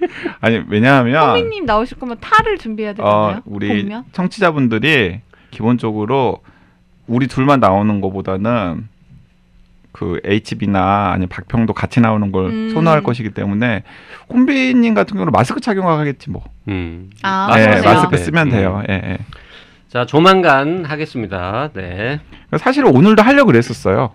[0.40, 3.36] 아니 왜냐하면 호미님 나오실 거면 탈을 준비해야 되잖아요.
[3.38, 4.04] 어, 우리 보면.
[4.12, 6.38] 청취자분들이 기본적으로
[7.06, 8.88] 우리 둘만 나오는 것보다는
[9.92, 12.70] 그 HB나 아니 박평도 같이 나오는 걸 음.
[12.72, 13.82] 선호할 것이기 때문에
[14.28, 16.44] 혼비님 같은 경우는 마스크 착용하겠지 뭐.
[16.68, 17.10] 음.
[17.22, 17.82] 아, 마스크 네.
[17.82, 18.22] 마스크 네.
[18.22, 18.50] 쓰면 음.
[18.50, 18.82] 돼요.
[18.88, 19.18] 예, 예.
[19.88, 21.70] 자, 조만간 하겠습니다.
[21.74, 22.20] 네.
[22.58, 24.12] 사실 오늘도 하려고 그랬었어요.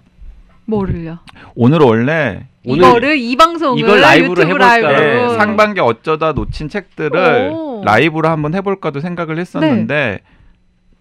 [0.65, 1.19] 뭐를요?
[1.53, 4.67] 오늘 원래 오늘 이거를 이 방송을 이걸 라이브로 유튜브 해볼까?
[4.79, 4.99] 라이브로.
[5.31, 7.83] 네, 상반기 어쩌다 놓친 책들을 오.
[7.85, 10.21] 라이브로 한번 해볼까도 생각을 했었는데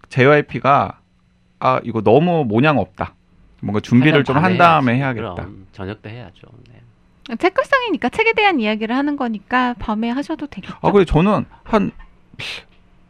[0.09, 0.99] JYP가
[1.59, 3.14] 아 이거 너무 모양 없다.
[3.65, 5.19] 뭔가 준비를 좀 한 다음에 해야지.
[5.19, 5.33] 해야겠다.
[5.43, 6.47] 그럼 저녁 때 해야죠.
[6.71, 7.35] 네.
[7.37, 10.75] 책걸상이니까 책에 대한 이야기를 하는 거니까 밤에 하셔도 되겠죠.
[10.81, 11.91] 아 그래 저는 한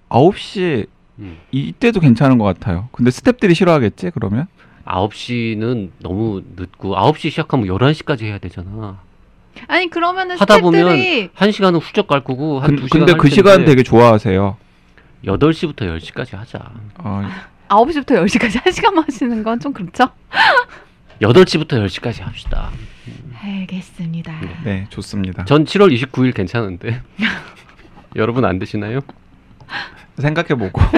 [0.09, 0.87] 9시
[1.19, 1.37] 음.
[1.51, 2.87] 이때도 괜찮은 것 같아요.
[2.93, 4.47] 근데 스탭들이 싫어하겠지 그러면?
[4.85, 8.99] 9시는 너무 늦고 9시 시작하면 11시까지 해야 되잖아.
[9.67, 13.65] 아니 그러면은 하다 보면 스태프들이 1시간은 훌쩍 갈 거고 한 근, 2시간 근데 할그 시간
[13.65, 14.57] 되게 좋아하세요.
[15.25, 16.59] 8시부터 10시까지 하자.
[16.99, 17.23] 어,
[17.69, 20.09] 9시부터 10시까지 1시간만 하시는 건 좀 그렇죠?
[21.21, 22.69] 8시부터 10시까지 합시다.
[23.41, 24.33] 알겠습니다.
[24.41, 24.49] 네.
[24.63, 25.45] 네 좋습니다.
[25.45, 27.01] 전 7월 29일 괜찮은데.
[28.15, 28.99] 여러분 안 되시나요?
[30.17, 30.81] 생각해 보고.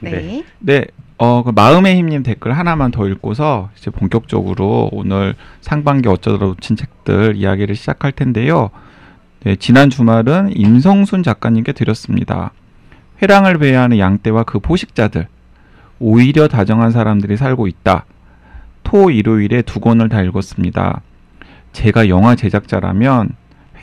[0.00, 0.44] 네.
[0.60, 0.84] 네,
[1.18, 7.36] 어, 그 마음의 힘님 댓글 하나만 더 읽고서 이제 본격적으로 오늘 상반기 어쩌다 놓친 책들
[7.36, 8.70] 이야기를 시작할 텐데요.
[9.40, 12.52] 네, 지난 주말은 임성순 작가님께 드렸습니다.
[13.20, 15.26] 회랑을 배회하는 양떼와 그 포식자들.
[15.98, 18.04] 오히려 다정한 사람들이 살고 있다.
[18.84, 21.02] 토 일요일에 두 권을 다 읽었습니다.
[21.72, 23.30] 제가 영화 제작자라면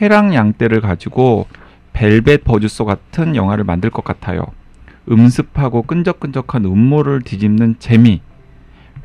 [0.00, 1.46] 회랑 양떼를 가지고
[1.92, 4.46] 벨벳 버주소 같은 영화를 만들 것 같아요.
[5.10, 8.20] 음습하고 끈적끈적한 음모를 뒤집는 재미.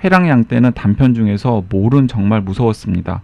[0.03, 3.21] 회랑양 때는 단편 중에서 몰은 정말 무서웠습니다.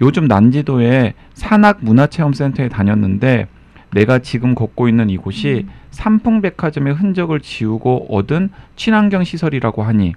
[0.00, 3.46] 요즘 난지도에 산악 문화체험센터에 다녔는데
[3.94, 10.14] 내가 지금 걷고 있는 이곳이 삼풍백화점의 흔적을 지우고 얻은 친환경 시설이라고 하니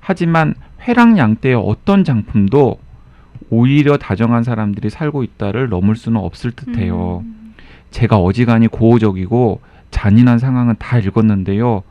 [0.00, 2.78] 하지만 회랑양 때의 어떤 장품도
[3.50, 7.22] 오히려 다정한 사람들이 살고 있다를 넘을 수는 없을 듯해요.
[7.24, 7.54] 음.
[7.90, 11.82] 제가 어지간히 고어적이고 잔인한 상황은 다 읽었는데요.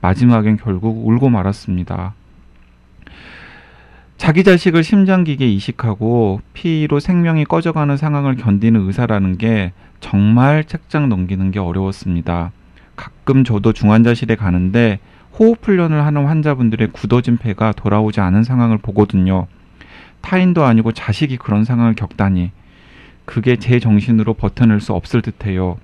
[0.00, 2.14] 마지막엔 결국 울고 말았습니다.
[4.20, 11.58] 자기 자식을 심장기계 이식하고 피로 생명이 꺼져가는 상황을 견디는 의사라는 게 정말 책장 넘기는 게
[11.58, 12.52] 어려웠습니다.
[12.96, 14.98] 가끔 저도 중환자실에 가는데
[15.38, 19.46] 호흡 훈련을 하는 환자분들의 굳어진 폐가 돌아오지 않은 상황을 보거든요.
[20.20, 22.50] 타인도 아니고 자식이 그런 상황을 겪다니
[23.24, 25.78] 그게 제 정신으로 버텨낼 수 없을 듯해요.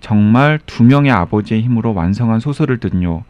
[0.00, 3.22] 정말 두 명의 아버지의 힘으로 완성한 소설을 든요.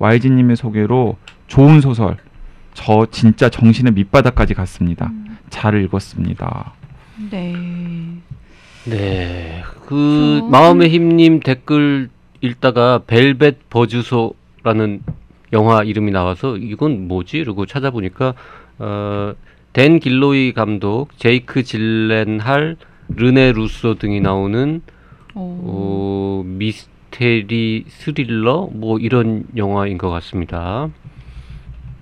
[0.00, 2.16] YG님의 소개로 좋은 소설.
[2.76, 5.06] 저 진짜 정신의 밑바닥까지 갔습니다.
[5.06, 5.38] 음.
[5.48, 6.74] 잘 읽었습니다.
[7.30, 7.54] 네.
[8.84, 9.62] 네.
[9.86, 12.10] 그 저- 마음의 힘님 댓글
[12.42, 15.00] 읽다가 벨벳 버주소라는
[15.54, 17.38] 영화 이름이 나와서 이건 뭐지?
[17.38, 18.34] 이러고 찾아보니까
[18.78, 19.32] 어,
[19.72, 22.76] 댄 길로이 감독, 제이크 질렌할,
[23.08, 24.82] 르네 루소 등이 나오는
[25.34, 25.40] 오.
[25.40, 30.90] 어, 미스테리 스릴러 뭐 이런 영화인 것 같습니다.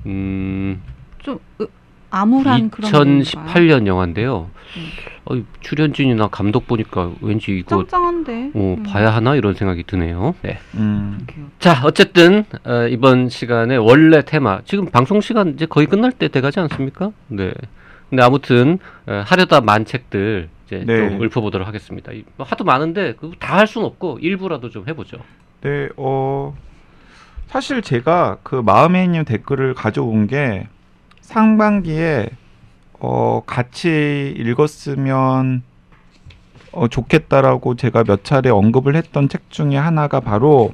[0.06, 0.80] 음,
[1.22, 1.66] 좀 으,
[2.10, 3.18] 암울한 그런 건가요?
[3.22, 4.50] 2018년 영화인데요.
[4.76, 4.82] 음.
[5.26, 8.50] 어, 출연진이나 감독 보니까 왠지 이거 짱짱한데.
[8.54, 8.82] 어, 음.
[8.84, 10.34] 봐야 하나 이런 생각이 드네요.
[10.42, 10.58] 네.
[10.74, 11.26] 음,
[11.58, 16.60] 자, 어쨌든 어, 이번 시간에 원래 테마 지금 방송 시간 이제 거의 끝날 때 돼가지
[16.60, 17.10] 않습니까?
[17.28, 17.52] 네.
[18.10, 21.08] 근데 아무튼 어, 하려다 만 책들 이제 네.
[21.08, 22.12] 좀 읊어보도록 하겠습니다.
[22.12, 25.16] 이- 뭐 하도 많은데 다 할 수는 없고 일부라도 좀 해보죠.
[25.62, 26.54] 네, 어,
[27.48, 30.66] 사실 제가 그 마음의 힘님 댓글을 가져온 게
[31.20, 32.28] 상반기에
[32.98, 35.62] 어, 같이 읽었으면
[36.72, 40.72] 어, 좋겠다라고 제가 몇 차례 언급을 했던 책 중에 하나가 바로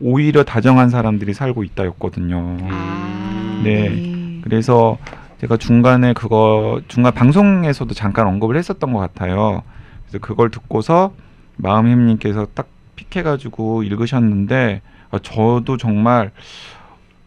[0.00, 2.56] 오히려 다정한 사람들이 살고 있다였거든요.
[2.62, 4.40] 아, 네.
[4.42, 4.98] 그래서
[5.40, 9.62] 제가 중간에 그거 중간 방송에서도 잠깐 언급을 했었던 것 같아요.
[10.02, 11.12] 그래서 그걸 듣고서
[11.56, 16.30] 마음햄님께서 딱 픽해가지고 읽으셨는데 아, 저도 정말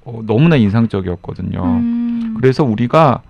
[0.06, 1.64] 어, 너무나 인상적이었거든요.
[1.64, 2.36] 음.
[2.38, 3.22] 그래서 우리가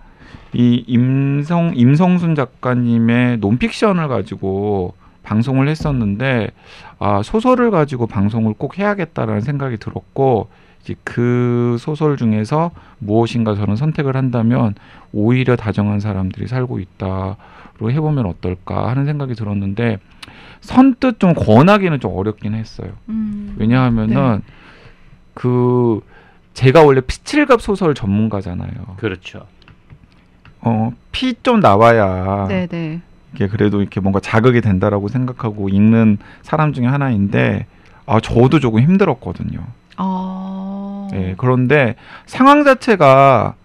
[0.54, 6.52] 이 임성 임성순 작가님의 논픽션을 가지고 방송을 했었는데
[7.00, 10.50] 아 소설을 가지고 방송을 꼭 해야겠다라는 생각이 들었고
[10.82, 14.76] 이제 그 소설 중에서 무엇인가 저는 선택을 한다면
[15.12, 17.38] 오히려 다정한 사람들이 살고 있다로
[17.92, 20.00] 해보면 어떨까 하는 생각이 들었는데
[20.62, 22.90] 선뜻 좀 권하기는 좀 어렵긴 했어요.
[23.10, 23.56] 음.
[23.58, 24.42] 왜냐하면은
[25.34, 26.02] 그
[26.54, 28.72] 제가 원래 피칠갑 소설 전문가잖아요.
[28.98, 29.46] 그렇죠.
[30.62, 33.02] 어, 피 좀 나와야 네, 네.
[33.34, 37.66] 이게 그래도 이렇게 뭔가 자극이 된다라고 생각하고 읽는 사람 중에 하나인데
[38.06, 39.60] 아 저도 조금 힘들었거든요.
[39.98, 41.08] 어.
[41.14, 43.56] 예, 그런데 상황 자체가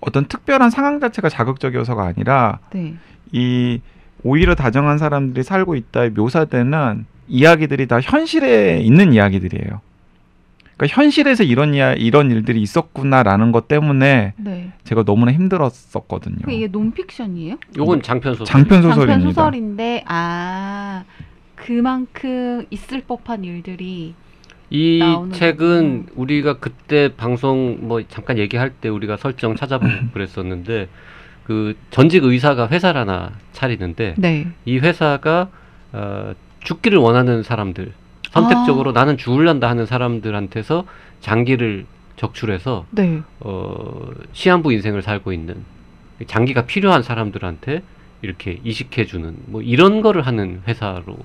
[0.00, 2.94] 어떤 특별한 상황 자체가 자극적이어서가 아니라 네.
[3.32, 3.80] 이
[4.22, 9.80] 오히려 다정한 사람들이 살고 있다에 묘사되는 이야기들이 다 현실에 있는 이야기들이에요.
[10.76, 14.72] 그러니까 현실에서 이런 이야, 이런 일들이 있었구나라는 것 때문에 네.
[14.84, 16.38] 제가 너무나 힘들었었거든요.
[16.44, 17.56] 그 이게 논픽션이에요?
[17.76, 18.46] 요건 장편 소설.
[18.46, 19.30] 장편 장편 소설입니다.
[19.30, 21.04] 소설인데 아
[21.56, 24.14] 그만큼 있을 법한 일들이
[24.70, 25.00] 이
[25.32, 26.12] 책은 거구나.
[26.16, 30.88] 우리가 그때 방송 뭐 잠깐 얘기할 때 우리가 설정 찾아보고 그랬었는데
[31.44, 34.46] 그 전직 의사가 회사를 하나 차리는데 네.
[34.66, 35.48] 이 회사가
[35.92, 37.92] 어, 죽기를 원하는 사람들
[38.30, 40.84] 선택적으로 나는 죽을란다 하는 사람들한테서
[41.20, 43.22] 장기를 적출해서 네.
[43.40, 45.64] 어, 시한부 인생을 살고 있는
[46.26, 47.82] 장기가 필요한 사람들한테
[48.22, 51.16] 이렇게 이식해주는 뭐 이런 거를 하는 회사로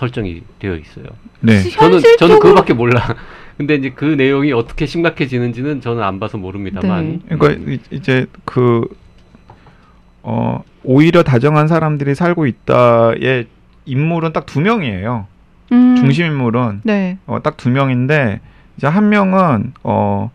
[0.00, 1.06] 설정이 되어 있어요.
[1.40, 1.62] 네.
[1.70, 3.00] 저는 저는 그거밖에 몰라.
[3.56, 7.22] 근데 이제 그 내용이 어떻게 심각해지는지는 저는 안 봐서 모릅니다만.
[7.26, 7.36] 네.
[7.36, 8.86] 그러니까 이- 이제 그
[10.22, 13.46] 어, 오히려 다정한 사람들이 살고 있다의
[13.86, 15.26] 인물은 딱 두 명이에요.
[15.72, 17.18] 음, 중심 인물은 네.
[17.26, 18.40] 어, 딱 두 명인데
[18.76, 20.30] 이제 한 명은 어,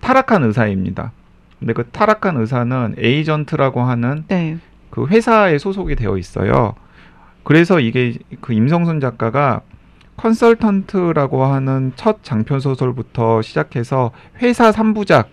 [0.00, 1.12] 타락한 의사입니다.
[1.58, 4.56] 근데 그 타락한 의사는 에이전트라고 하는 네.
[4.90, 6.74] 그 회사에 소속이 되어 있어요.
[7.46, 9.60] 그래서 이게 그 임성순 작가가
[10.16, 14.10] 컨설턴트라고 하는 첫 장편 소설부터 시작해서
[14.42, 15.26] 회사 3부작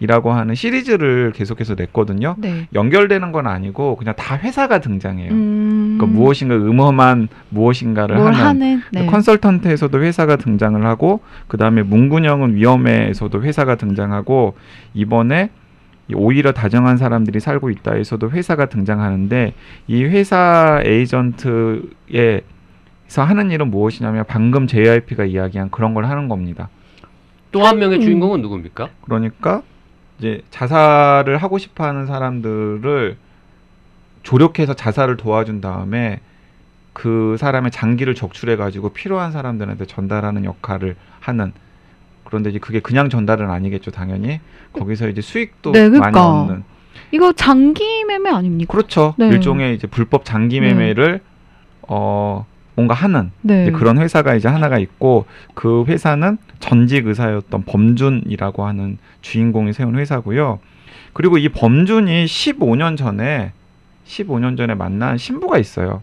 [0.00, 2.34] 이라고 하는 시리즈를 계속해서 냈거든요.
[2.38, 2.66] 네.
[2.72, 5.32] 연결되는 건 아니고 그냥 다 회사가 등장해요.
[5.32, 9.04] 음, 그러니까 무엇인가 음험한 무엇인가를 뭘 하는 하는 네.
[9.04, 14.54] 컨설턴트에서도 회사가 등장을 하고 그 다음에 문근영은 위험해에서도 회사가 등장하고
[14.94, 15.59] 이번에 이
[16.14, 19.54] 오히려 다정한 사람들이 살고 있다 에서도 회사가 등장하는데
[19.86, 22.42] 이 회사 에이전트에서
[23.18, 26.68] 하는 일은 무엇이냐면 방금 JYP가 이야기한 그런 걸 하는 겁니다.
[27.52, 28.00] 또 한 명의 음.
[28.00, 28.90] 주인공은 누굽니까?
[29.02, 29.62] 그러니까
[30.18, 33.16] 이제 자살을 하고 싶어 하는 사람들을
[34.22, 36.20] 조력해서 자살을 도와준 다음에
[36.92, 41.52] 그 사람의 장기를 적출해 가지고 필요한 사람들한테 전달하는 역할을 하는
[42.30, 44.40] 그런데 이제 그게 그냥 전달은 아니겠죠 당연히
[44.72, 46.40] 거기서 이제 수익도 네, 많이 그러니까.
[46.42, 46.62] 얻는
[47.12, 48.70] 이거 장기 매매 아닙니까?
[48.72, 49.28] 그렇죠 네.
[49.28, 51.20] 일종의 이제 불법 장기 매매를
[51.82, 53.70] 어 뭔가 하는 네.
[53.72, 60.60] 그런 회사가 이제 하나가 있고 그 회사는 전직 의사였던 범준이라고 하는 주인공이 세운 회사고요.
[61.12, 63.52] 그리고 이 범준이 15년 전에
[64.06, 66.02] 15년 전에 만난 신부가 있어요.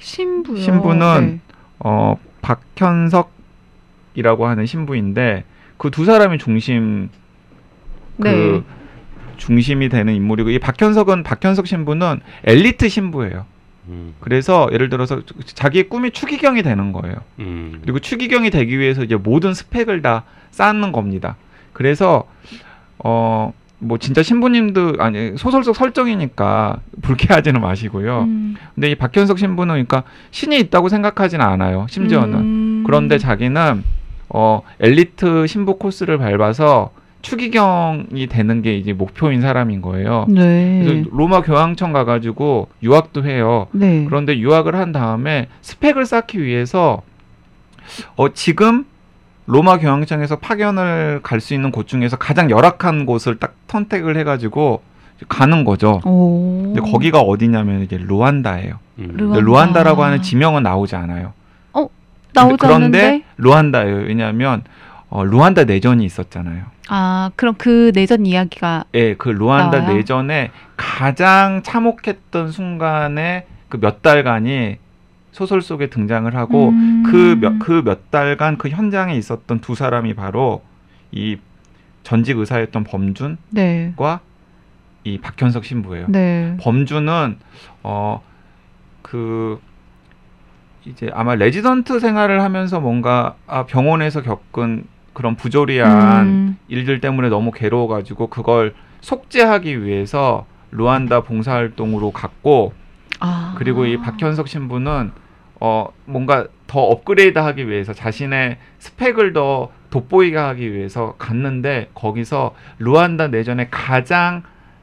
[0.00, 0.60] 신부요.
[0.60, 1.40] 신부는
[1.78, 3.39] 어 박현석
[4.20, 5.44] 이라고 하는 신부인데
[5.76, 7.08] 그 두 사람이 중심
[8.20, 8.62] 그 네.
[9.38, 13.46] 중심이 되는 인물이고 이 박현석은 박현석 신부는 엘리트 신부예요.
[13.88, 17.16] 음, 그래서 예를 들어서 자기의 꿈이 추기경이 되는 거예요.
[17.38, 17.78] 음.
[17.82, 21.36] 그리고 추기경이 되기 위해서 이제 모든 스펙을 다 쌓는 겁니다.
[21.72, 22.28] 그래서
[22.98, 28.24] 어 뭐 진짜 신부님도 아니 소설 속 설정이니까 불쾌하지는 마시고요.
[28.28, 28.56] 음.
[28.74, 31.86] 근데 이 박현석 신부는 그러니까 신이 있다고 생각하지는 않아요.
[31.88, 32.84] 심지어는 음.
[32.86, 33.82] 그런데 자기는
[34.32, 36.90] 어 엘리트 신부 코스를 밟아서
[37.22, 40.24] 추기경이 되는 게 이제 목표인 사람인 거예요.
[40.28, 40.82] 네.
[40.84, 43.66] 그래서 로마 교황청 가가지고 유학도 해요.
[43.72, 44.04] 네.
[44.08, 47.02] 그런데 유학을 한 다음에 스펙을 쌓기 위해서
[48.16, 48.86] 어 지금
[49.46, 54.80] 로마 교황청에서 파견을 갈 수 있는 곳 중에서 가장 열악한 곳을 딱 선택을 해가지고
[55.28, 56.00] 가는 거죠.
[56.06, 56.72] 오.
[56.74, 58.74] 근데 거기가 어디냐면 이제 루안다예요.
[59.00, 59.14] 음.
[59.16, 59.40] 루안다.
[59.40, 61.32] 루안다라고 하는 지명은 나오지 않아요.
[62.32, 63.96] 나오지 그런데 않는데 루안다예요.
[64.06, 64.62] 왜냐하면
[65.08, 66.64] 어, 루안다 내전이 있었잖아요.
[66.88, 69.96] 아 그럼 그 내전 이야기가 예, 그 루안다 나와요?
[69.96, 74.76] 내전에 가장 참혹했던 순간에 그 몇 달간이
[75.32, 77.04] 소설 속에 등장을 하고 음.
[77.06, 80.62] 그몇그몇 달간 그 현장에 있었던 두 사람이 바로
[81.12, 81.38] 이
[82.02, 83.94] 전직 의사였던 범준과 네.
[85.04, 86.06] 이 박현석 신부예요.
[86.08, 86.56] 네.
[86.60, 87.38] 범준은
[87.82, 89.60] 어그
[90.86, 96.58] 이제 아마 레지던트 생활을 하면서 뭔가 아, 병원에서 겪은 그런 부조리한 음.
[96.68, 102.72] 일들 때문에 너무 괴로워가지고 그걸 속죄하기 위해서 르완다 봉사활동으로 갔고
[103.18, 103.54] 아.
[103.58, 105.12] 그리고 이 박현석 신부는
[105.60, 113.68] 어 뭔가 더 업그레이드하기 위해서 자신의 스펙을 더 돋보이게 하기 위해서 갔는데 거기서 루안다 내전의
[113.70, 114.42] 가장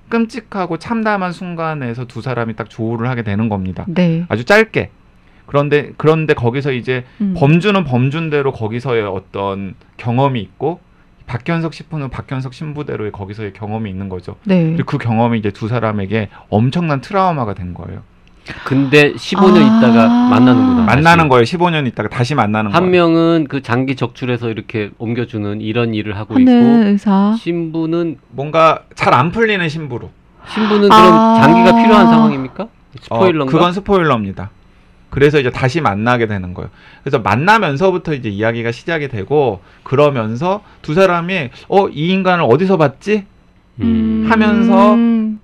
[0.10, 3.86] 끔찍하고 참담한 순간에서 두 사람이 딱 조우를 하게 되는 겁니다.
[3.88, 4.26] 네.
[4.30, 4.92] 아주 짧게.
[5.48, 7.34] 그런데 그런데 거기서 이제 음.
[7.38, 10.80] 범주는 범준대로 거기서의 어떤 경험이 있고
[11.26, 14.36] 박현석 신부는 박현석 신부대로의 거기서의 경험이 있는 거죠.
[14.44, 14.64] 네.
[14.74, 18.02] 그리고 그 경험이 이제 두 사람에게 엄청난 트라우마가 된 거예요.
[18.64, 19.78] 근데 15년 아.
[19.78, 20.84] 있다가 만나는구나.
[20.84, 21.30] 만나는 다시.
[21.30, 21.44] 거예요.
[21.44, 22.92] 15년 있다가 다시 만나는 한 거예요.
[23.10, 27.36] 명은 그 장기 적출해서 이렇게 옮겨주는 이런 일을 하고 하는 있고 의사.
[27.38, 30.12] 신부는 뭔가 잘 안 풀리는 신부로.
[30.54, 30.96] 신부는 아.
[30.96, 32.68] 그럼 장기가 필요한 상황입니까?
[33.02, 33.44] 스포일러인가?
[33.44, 34.50] 어, 그건 스포일러입니다.
[35.10, 36.70] 그래서 이제 다시 만나게 되는 거예요.
[37.04, 43.26] 그래서 만나면서부터 이제 이야기가 시작이 되고 그러면서 두 사람이 어 이 인간을 어디서 봤지?
[43.82, 44.26] 음.
[44.30, 44.96] 하면서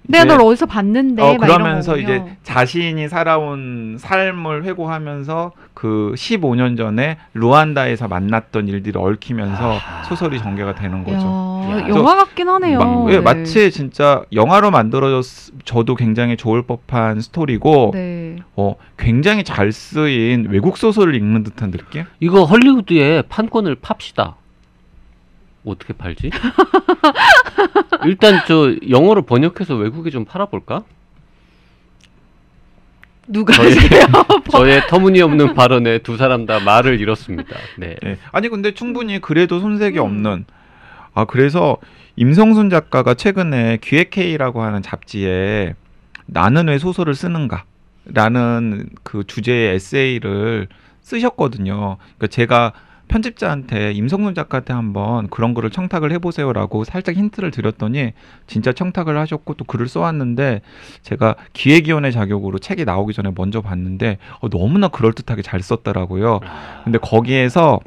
[0.06, 1.98] 내가 이제- 널 어디서 봤는데 어 그러면서.
[1.98, 10.04] 이제 자신이 살아온 삶을 회고하면서 그 15년 전에 루안다에서 만났던 일들이 얽히면서 아.
[10.04, 11.18] 소설이 전개가 되는 거죠.
[11.72, 11.88] 야, 야.
[11.90, 12.80] 영화 같긴 하네요.
[12.80, 13.20] 마, 예, 네.
[13.22, 18.36] 마치 진짜 영화로 만들어져도 굉장히 좋을 법한 스토리고 네.
[18.56, 22.04] 어, 굉장히 잘 쓰인 외국 소설을 읽는 듯한 느낌?
[22.20, 24.36] 이거 헐리우드에 판권을 팝시다.
[25.66, 26.30] 어떻게 팔지?
[28.06, 30.84] 일단 저 영어로 번역해서 외국에 좀 팔아볼까?
[33.28, 33.76] 누가 저의?
[34.52, 37.56] 저의 터무니없는 발언에 두 사람 다 말을 잃었습니다.
[37.78, 37.96] 네.
[38.04, 38.18] 예.
[38.32, 40.04] 아니 근데 충분히 그래도 손색이 음.
[40.04, 40.46] 없는
[41.14, 41.78] 아 그래서
[42.16, 45.76] 임성순 작가가 최근에 기획회의라고 하는 잡지에
[46.26, 47.64] 나는 왜 소설을 쓰는가
[48.06, 50.68] 라는 그 주제의 에세이를
[51.02, 51.98] 쓰셨거든요.
[52.18, 52.74] 그러니까 제가
[53.08, 58.14] 편집자한테 임성순 작가한테 한번 그런 거를 청탁을 해보세요라고 살짝 힌트를 드렸더니
[58.48, 60.62] 진짜 청탁을 하셨고 또 글을 써왔는데
[61.02, 66.40] 제가 기획위원회 자격으로 책이 나오기 전에 먼저 봤는데 어, 너무나 그럴듯하게 잘 썼더라고요.
[66.84, 67.80] 근데 거기에서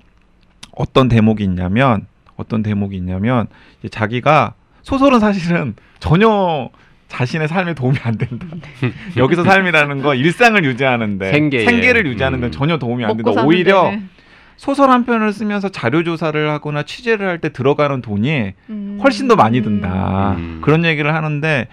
[0.72, 3.46] 어떤 대목이 있냐면 어떤 대목이 있냐면
[3.80, 6.70] 이제 자기가 소설은 사실은 전혀
[7.08, 8.46] 자신의 삶에 도움이 안 된다.
[9.16, 11.92] 여기서 삶이라는 거 일상을 유지하는데 생계에.
[11.92, 12.50] 를 유지하는 데 음.
[12.50, 13.42] 전혀 도움이 안 된다.
[13.44, 14.08] 오히려 데는.
[14.56, 18.98] 소설 한 편을 쓰면서 자료 조사를 하거나 취재를 할 때 들어가는 돈이 음.
[19.02, 20.32] 훨씬 더 많이 든다.
[20.38, 20.60] 음.
[20.62, 21.68] 그런 얘기를 하는데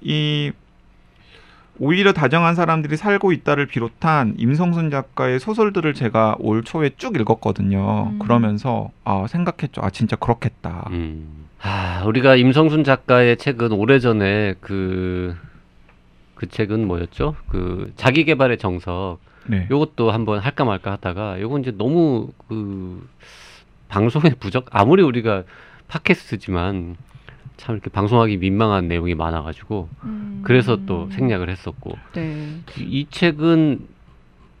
[0.00, 0.52] 이
[1.78, 8.10] 오히려 다정한 사람들이 살고 있다를 비롯한 임성순 작가의 소설들을 제가 올 초에 쭉 읽었거든요.
[8.12, 8.18] 음.
[8.20, 9.80] 그러면서 아 생각했죠.
[9.82, 10.86] 아 진짜 그렇겠다.
[10.90, 11.46] 음.
[11.60, 15.36] 아, 우리가 임성순 작가의 책은 오래 전에 그,
[16.34, 17.36] 그 책은 뭐였죠?
[17.48, 19.18] 그, 자기개발의 정석.
[19.46, 19.66] 네.
[19.70, 23.08] 요것도 한번 할까 말까 하다가, 요건 이제 너무 그,
[23.88, 25.44] 방송에 부적, 아무리 우리가
[25.88, 26.96] 팟캐스트지만,
[27.56, 30.40] 참 이렇게 방송하기 민망한 내용이 많아가지고, 음.
[30.44, 32.60] 그래서 또 생략을 했었고, 네.
[32.78, 33.86] 이 책은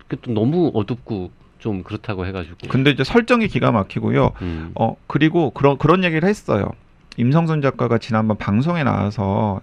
[0.08, 4.32] 그또 너무 어둡고 좀 그렇다고 해가지고, 근데 이제 설정이 기가 막히고요.
[4.42, 4.72] 음.
[4.74, 6.70] 어 그리고 그런 그런 얘기를 했어요.
[7.16, 9.60] 임성순 작가가 지난번 방송에 나와서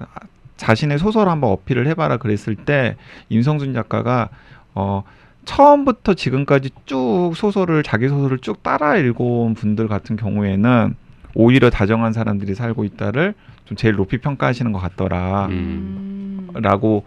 [0.58, 2.96] 자신의 소설 한번 어필을 해봐라 그랬을 때
[3.30, 4.30] 임성순 작가가
[4.76, 5.04] 어
[5.46, 10.96] 처음부터 지금까지 쭉 소설을 자기 소설을 쭉 따라 읽어온 분들 같은 경우에는
[11.36, 13.34] 오히려 다정한 사람들이 살고 있다를
[13.66, 15.48] 좀 제일 높이 평가하시는 것 같더라.
[15.48, 16.50] 음.
[16.56, 17.06] 라고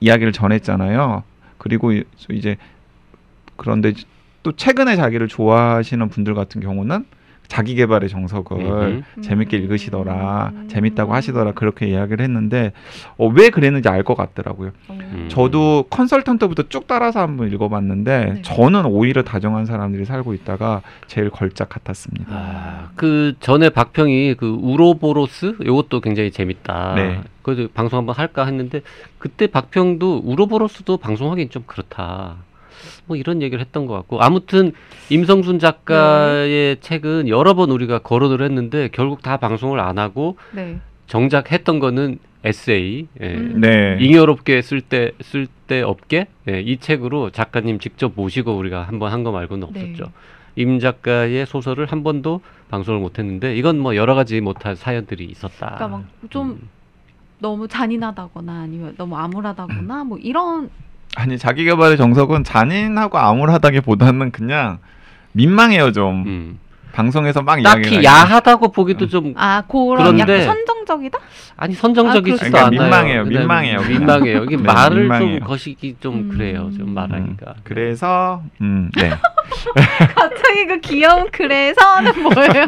[0.00, 1.22] 이야기를 전했잖아요.
[1.58, 2.56] 그리고 이- 이제
[3.56, 3.92] 그런데
[4.42, 7.04] 또 최근에 자기를 좋아하시는 분들 같은 경우는
[7.48, 9.20] 자기 개발의 정석을 음흠.
[9.22, 10.68] 재밌게 읽으시더라, 음.
[10.68, 12.72] 재밌다고 하시더라 그렇게 이야기를 했는데
[13.18, 14.70] 어, 왜 그랬는지 알 것 같더라고요.
[14.90, 15.26] 음.
[15.28, 18.42] 저도 컨설턴트부터 쭉 따라서 한번 읽어봤는데 네.
[18.42, 22.26] 저는 오히려 다정한 사람들이 살고 있다가 제일 걸작 같았습니다.
[22.30, 26.94] 아, 그 전에 박평이 그 우로보로스 요것도 굉장히 재밌다.
[26.94, 27.20] 네.
[27.42, 28.82] 그래도 방송 한번 할까 했는데
[29.18, 32.36] 그때 박평도 우로보로스도 방송하기는 좀 그렇다.
[33.06, 34.72] 뭐 이런 얘기를 했던 것 같고 아무튼
[35.10, 40.78] 임성순 작가의 책은 여러 번 우리가 거론을 했는데 결국 다 방송을 안 하고 네.
[41.06, 43.34] 정작 했던 거는 에세이 예.
[43.34, 43.60] 음.
[43.60, 43.96] 네.
[44.00, 49.32] 잉여롭게 쓸때 쓸 때 없게 예, 이 책으로 작가님 직접 모시고 우리가 한번 한 거
[49.32, 49.80] 말고는 네.
[49.82, 50.12] 없었죠.
[50.54, 55.74] 임 작가의 소설을 한 번도 방송을 못했는데 이건 뭐 여러 가지 못할 사연들이 있었다.
[55.76, 55.88] 그러니까
[56.22, 56.68] 막좀 음.
[57.38, 60.70] 너무 잔인하다거나 아니면 너무 암울하다거나 뭐 이런
[61.16, 64.78] 아니 자기 개발의 정석은 잔인하고 암울하다기보다는 그냥
[65.32, 66.58] 민망해요 좀 음.
[66.96, 68.04] 방송에서 막 이야기를 딱히.
[68.04, 71.18] 야하다고 보기도 좀아 그런 그런데- 약간 선정적이다?
[71.58, 72.80] 아니 선정적이지도 아, 그러니까 않아요.
[72.82, 73.92] 민망해요, 그다음에 민망해요, 그냥.
[74.00, 74.44] 민망해요.
[74.44, 75.38] 이게 네, 말을 민망해요.
[75.38, 76.28] 좀 거시기 좀 음.
[76.30, 76.70] 그래요.
[76.76, 77.54] 좀 음, 말하니까.
[77.64, 79.10] 그래서 음, 네.
[80.14, 82.66] 갑자기 그 귀여운 그래서는 뭐예요?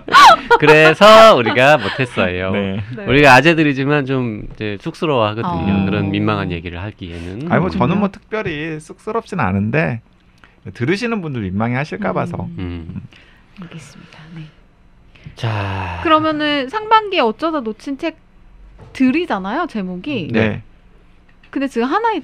[0.58, 2.50] 그래서 우리가 못했어요.
[2.52, 2.80] 네.
[2.96, 3.04] 네.
[3.04, 5.82] 우리가 아재들이지만 좀 이제 쑥스러워하거든요.
[5.82, 5.84] 어.
[5.84, 7.50] 그런 민망한 얘기를 하기에는.
[7.52, 7.70] 아니 뭐 음.
[7.70, 10.00] 저는 뭐 특별히 쑥스럽진 않은데
[10.74, 12.48] 들으시는 분들 민망해 하실까 봐서.
[12.58, 13.02] 음.
[13.58, 13.62] 음.
[13.64, 14.18] 알겠습니다.
[14.34, 14.42] 네.
[15.34, 16.00] 자.
[16.02, 18.16] 그러면은 상반기에 어쩌다 놓친 책
[18.92, 20.28] 들이잖아요 제목이.
[20.32, 20.62] 네.
[21.50, 22.22] 근데 지금 하나 했,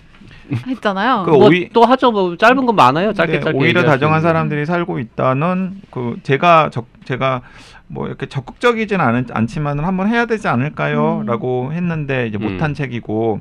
[0.66, 1.24] 했잖아요.
[1.24, 2.10] 그 뭐 오히- 또 하죠.
[2.12, 3.12] 뭐 짧은 건 많아요.
[3.14, 3.58] 짧게 네, 짧게.
[3.58, 4.28] 오히려 다정한 있는.
[4.28, 7.42] 사람들이 살고 있다는 그 제가 적 제가
[7.88, 10.52] 뭐 이렇게 적극적이진 않, 않지만은 한번 해야 되지 음.
[10.54, 12.74] 않을까요?라고 했는데 이제 못한 음.
[12.74, 13.40] 책이고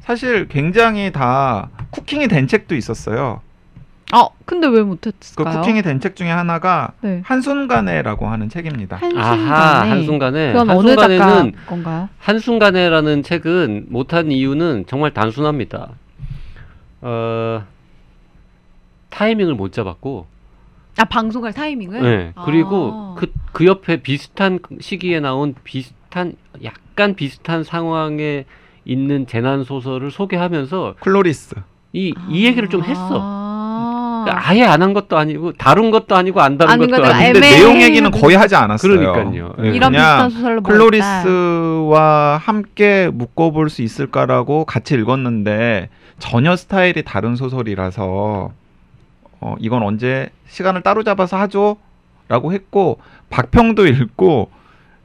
[0.00, 3.40] 사실 굉장히 다 쿠킹이 된 책도 있었어요.
[4.14, 5.60] 어, 근데 왜그 못했을까요?
[5.60, 7.22] 쿠킹이 된 책 중에 하나가 네.
[7.24, 8.96] 한순간에라고 하는 책입니다.
[8.96, 9.26] 한순간에.
[9.50, 12.08] 아하 한순간에 그건 어느 작가 건가요?
[12.18, 15.90] 한순간에라는 책은 못한 이유는 정말 단순합니다.
[17.00, 17.64] 어,
[19.10, 20.26] 타이밍을 못 잡았고,
[20.98, 22.02] 아 방송할 타이밍을?
[22.02, 22.32] 네.
[22.44, 23.14] 그리고 아.
[23.18, 28.44] 그, 그 옆에 비슷한 시기에 나온 비슷한, 약간 비슷한 상황에
[28.84, 31.56] 있는 재난 소설을 소개하면서 클로리스.
[31.94, 33.18] 이, 이 얘기를 좀 했어.
[33.20, 33.51] 아.
[34.24, 37.32] 그러니까 아예 안 한 것도 아니고, 다룬 것도 아니고, 안 다룬 것도 것도 아니고.
[37.32, 37.56] 근데 애매해.
[37.62, 38.96] 내용 얘기는 거의 하지 않았어요.
[39.12, 39.54] 그러니까요.
[39.58, 40.62] 네, 이런 그냥 비슷한 소설로.
[40.62, 48.52] 클로리스와 함께 묶어볼 수 있을까라고 같이 읽었는데 전혀 스타일이 다른 소설이라서
[49.40, 52.98] 어, 이건 언제 시간을 따로 잡아서 하죠?라고 했고
[53.30, 54.50] 박평도 읽고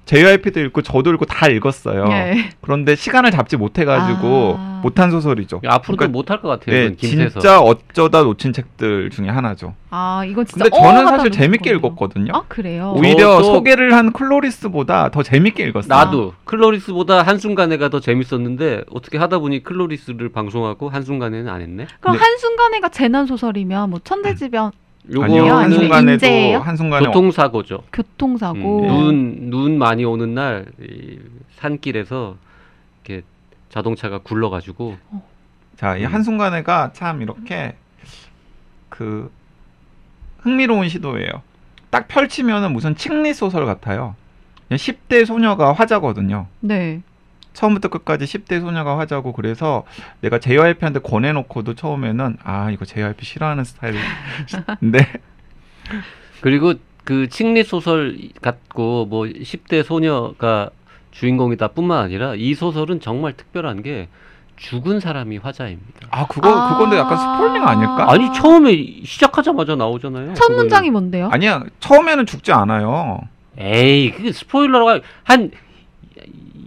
[0.08, 2.06] JYP도 읽고 저도 읽고 다 읽었어요.
[2.10, 2.50] 예.
[2.62, 4.80] 그런데 시간을 잡지 못해가지고 아.
[4.82, 5.62] 못한 소설이죠.
[5.66, 6.76] 앞으로도 그러니까 못할 것 같아요.
[6.90, 7.40] 네, 김새서.
[7.40, 9.76] 진짜 어쩌다 놓친 책들 중에 하나죠.
[9.90, 10.64] 아 이건 진짜.
[10.64, 11.72] 근데 저는 어, 사실 재밌게.
[11.72, 12.32] 읽었거든요.
[12.34, 12.94] 아 그래요?
[12.96, 15.90] 오히려 저도- 소개를 한 클로리스보다 더 재밌게 읽었어요.
[15.90, 21.88] 나도 클로리스보다 한 순간에가 더 재밌었는데 어떻게 하다 보니 클로리스를 방송하고 한 순간에는 안 했네.
[22.00, 24.72] 그럼 근데- 한순간에가 재난 소설이면 뭐 천재지변 아니
[25.14, 26.60] 요 아니면 한순간에도 인재예요?
[26.60, 27.84] 한순간에 교통사고죠.
[27.94, 28.82] 교통사고.
[28.82, 31.20] 음, 눈, 눈 많이 오는 날, 이
[31.56, 32.36] 산길에서
[33.06, 33.24] 이렇게
[33.70, 34.98] 자동차가 굴러가지고,
[35.78, 36.14] 자, 이 음.
[36.14, 37.76] 한순간에가 참 이렇게
[38.90, 39.32] 그
[40.40, 41.42] 흥미로운 시도예요.
[41.90, 44.16] 딱 펼치면은 무슨 칭리 소설 같아요.
[44.68, 46.48] 그냥 10대 소녀가 화자거든요.
[46.60, 47.02] 네.
[47.58, 49.84] 처음부터 끝까지 10대 소녀가 화자고 그래서
[50.22, 54.00] 내가 JYP한테 권해놓고도 처음에는 아 이거 JYP 싫어하는 스타일인데
[56.42, 60.70] 그리고 그 칭리 소설 같고 뭐 10대 소녀가
[61.10, 64.08] 주인공이다 뿐만 아니라 이 소설은 정말 특별한 게
[64.58, 66.08] 죽은 사람이 화자입니다.
[66.12, 68.12] 아 그거 그건데 약간 스포일링 아닐까?
[68.12, 70.34] 아니, 처음에 시작하자마자 나오잖아요.
[70.34, 70.52] 첫.
[70.52, 71.30] 문장이 뭔데요?
[71.32, 73.22] 아니야 처음에는 죽지 않아요.
[73.58, 75.52] 에이, 그게 스포일러라고 한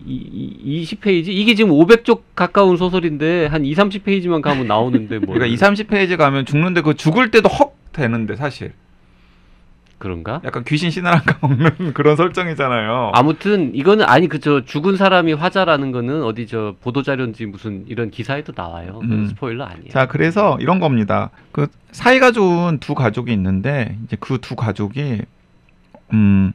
[0.06, 1.28] 20페이지?
[1.28, 5.34] 이게 지금 500쪽 가까운 소설인데 한 2, 30페이지만 가면 나오는데 뭐.
[5.34, 8.72] 그러니까 2, 30페이지 가면 죽는데 그 죽을 때도 헉 되는데 사실
[9.98, 10.40] 그런가?
[10.44, 13.12] 약간 귀신 신하랑가 먹는 그런 설정이잖아요.
[13.14, 18.54] 아무튼 이거는 아니 그저 죽은 사람이 화자라는 거는 어디 저 보도 자료인지 무슨 이런 기사에도
[18.56, 19.00] 나와요.
[19.02, 19.26] 음.
[19.26, 19.90] 스포일러 아니에요.
[19.90, 21.30] 자, 그래서 이런 겁니다.
[21.52, 25.20] 그 사이가 좋은 두 가족이 있는데 이제 그 두 가족이
[26.14, 26.52] 음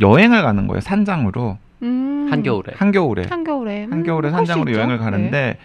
[0.00, 0.80] 여행을 가는 거예요.
[0.80, 2.28] 산장으로 음.
[2.30, 2.72] 한겨울에.
[2.76, 3.84] 한겨울에 한겨울에.
[3.84, 4.72] 음, 한겨울에 산장으로.
[4.72, 5.04] 여행을 네.
[5.04, 5.58] 가는데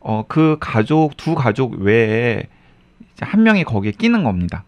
[0.00, 2.44] 어그 가족 두 가족 외에
[3.12, 4.64] 이제 한 명이 거기에 끼는 겁니다.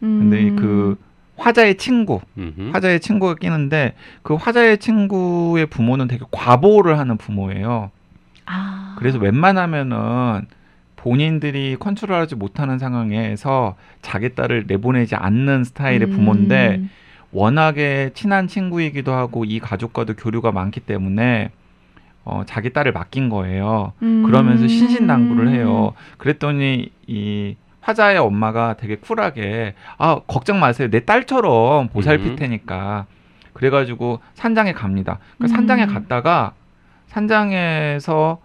[0.00, 0.56] 근데 음.
[0.56, 0.96] 그
[1.36, 2.70] 화자의 친구, 음흠.
[2.72, 7.90] 화자의 친구가 끼는데 그 화자의 친구의 부모는 되게 과보호를 하는 부모예요.
[8.46, 8.96] 아.
[8.98, 10.46] 그래서 웬만하면은
[10.96, 16.10] 본인들이 컨트롤하지 못하는 상황에서 자기 딸을 내보내지 않는 스타일의 음.
[16.10, 16.82] 부모인데
[17.32, 21.50] 워낙에 친한 친구이기도 하고 이 가족과도 교류가 많기 때문에
[22.24, 23.92] 어, 자기 딸을 맡긴 거예요.
[24.02, 24.24] 음.
[24.24, 25.94] 그러면서 신신당부를 해요.
[26.18, 32.36] 그랬더니 이 화자의 엄마가 되게 쿨하게 아 걱정 마세요 내 딸처럼 보살필 음.
[32.36, 33.06] 테니까
[33.54, 35.18] 그래가지고 산장에 갑니다.
[35.38, 35.56] 그러니까 음.
[35.56, 36.52] 산장에 갔다가
[37.06, 38.38] 산장에서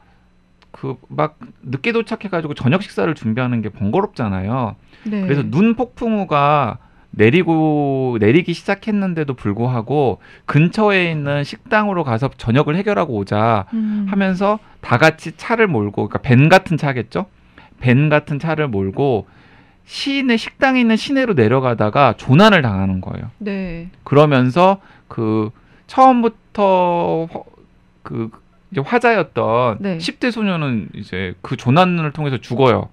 [0.72, 4.76] 그 막 늦게 도착해가지고 저녁 식사를 준비하는 게 번거롭잖아요.
[5.06, 5.22] 네.
[5.22, 6.80] 그래서 눈 폭풍우가
[7.18, 14.05] 내리고 내리기 시작했는데도 불구하고 근처에 있는 식당으로 가서 저녁을 해결하고 오자 음.
[14.09, 17.26] 하면서 다 같이 차를 몰고 그러니까 벤 같은 차겠죠?
[17.80, 19.28] 벤 같은 차를 몰고
[19.86, 23.30] 시내 식당에 있는 시내로 내려가다가 조난을 당하는 거예요.
[23.38, 23.89] 네.
[24.03, 25.51] 그러면서 그
[25.88, 27.43] 처음부터 허-
[28.03, 28.30] 그
[28.78, 29.97] 화자였던 네.
[29.99, 32.89] 10대 소녀는 이제 그 조난을 통해서 죽어요.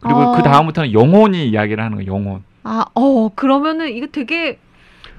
[0.00, 0.36] 그리고 어.
[0.36, 2.12] 그 다음부터는 영혼이 이야기를 하는 거예요.
[2.12, 2.42] 영혼.
[2.64, 4.58] 아, 어, 그러면은 이거 되게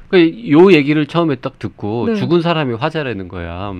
[0.09, 2.15] 그요 얘기를 처음에 딱 듣고 네.
[2.15, 3.73] 죽은 사람이 화자라는 거야.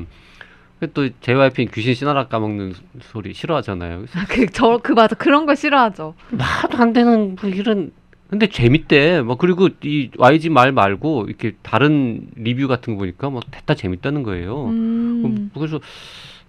[0.79, 4.05] 그또 JYP는 귀신 씨나라 까먹는 소리 싫어하잖아요.
[4.05, 6.15] 그래서 그저 그 맞아 그런 거 싫어하죠.
[6.31, 7.91] 말도 안 되는 뭐 이런
[8.29, 9.21] 근데 재밌대.
[9.21, 14.23] 뭐 그리고 이 YG 말 말고 이렇게 다른 리뷰 같은 거 보니까 막 됐다 재밌다는
[14.23, 14.65] 거예요.
[14.65, 15.51] 음.
[15.53, 15.79] 어, 그래서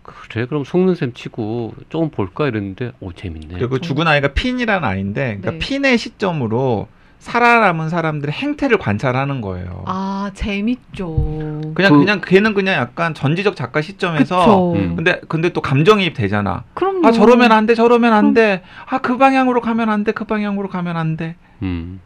[0.03, 3.59] 그래 그럼 속는 셈 치고 조금 볼까 이랬는데 오 재밌네.
[3.59, 5.59] 그리고 죽은 아이가 핀이라는 아이인데 그러니까 네.
[5.59, 6.89] 핀의 시점으로
[7.25, 9.83] 살아남은 사람들의 행태를 관찰하는 거예요.
[9.87, 11.73] 아 재밌죠.
[11.75, 14.73] 그냥 그- 그, 냥 걔는 그냥 약간 전지적 작가 시점에서.
[14.75, 14.95] 음.
[14.95, 16.65] 근데 근데 또 감정이입 되잖아.
[16.75, 17.07] 그럼요.
[17.07, 18.63] 아 저러면 안 돼, 저러면 안 돼.
[18.87, 21.37] 아 그 방향으로 가면 안 돼, 그 방향으로 가면 안 돼.
[21.63, 22.01] 음.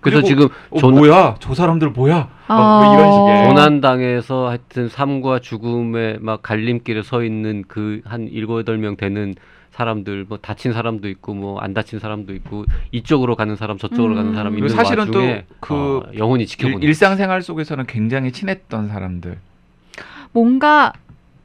[0.00, 1.36] 그래서 지금 어, 존- 뭐야?
[1.40, 2.28] 저 사람들 뭐야?
[2.46, 2.54] 아.
[2.54, 3.48] 막뭐 이런 식의.
[3.48, 9.34] 고난당에서 하여튼 삶과 죽음의 막 갈림길에 서 있는 그 한 일곱 여덟 명 되는
[9.72, 14.16] 사람들 뭐 다친 사람도 있고 뭐 안 다친 사람도 있고 이쪽으로 가는 사람 저쪽으로 음.
[14.16, 18.32] 가는 사람 그리고 있는 사실은 또 와중에 그 어, 영혼이 지켜보는 일, 일상생활 속에서는 굉장히
[18.32, 19.38] 친했던 사람들.
[20.32, 20.92] 뭔가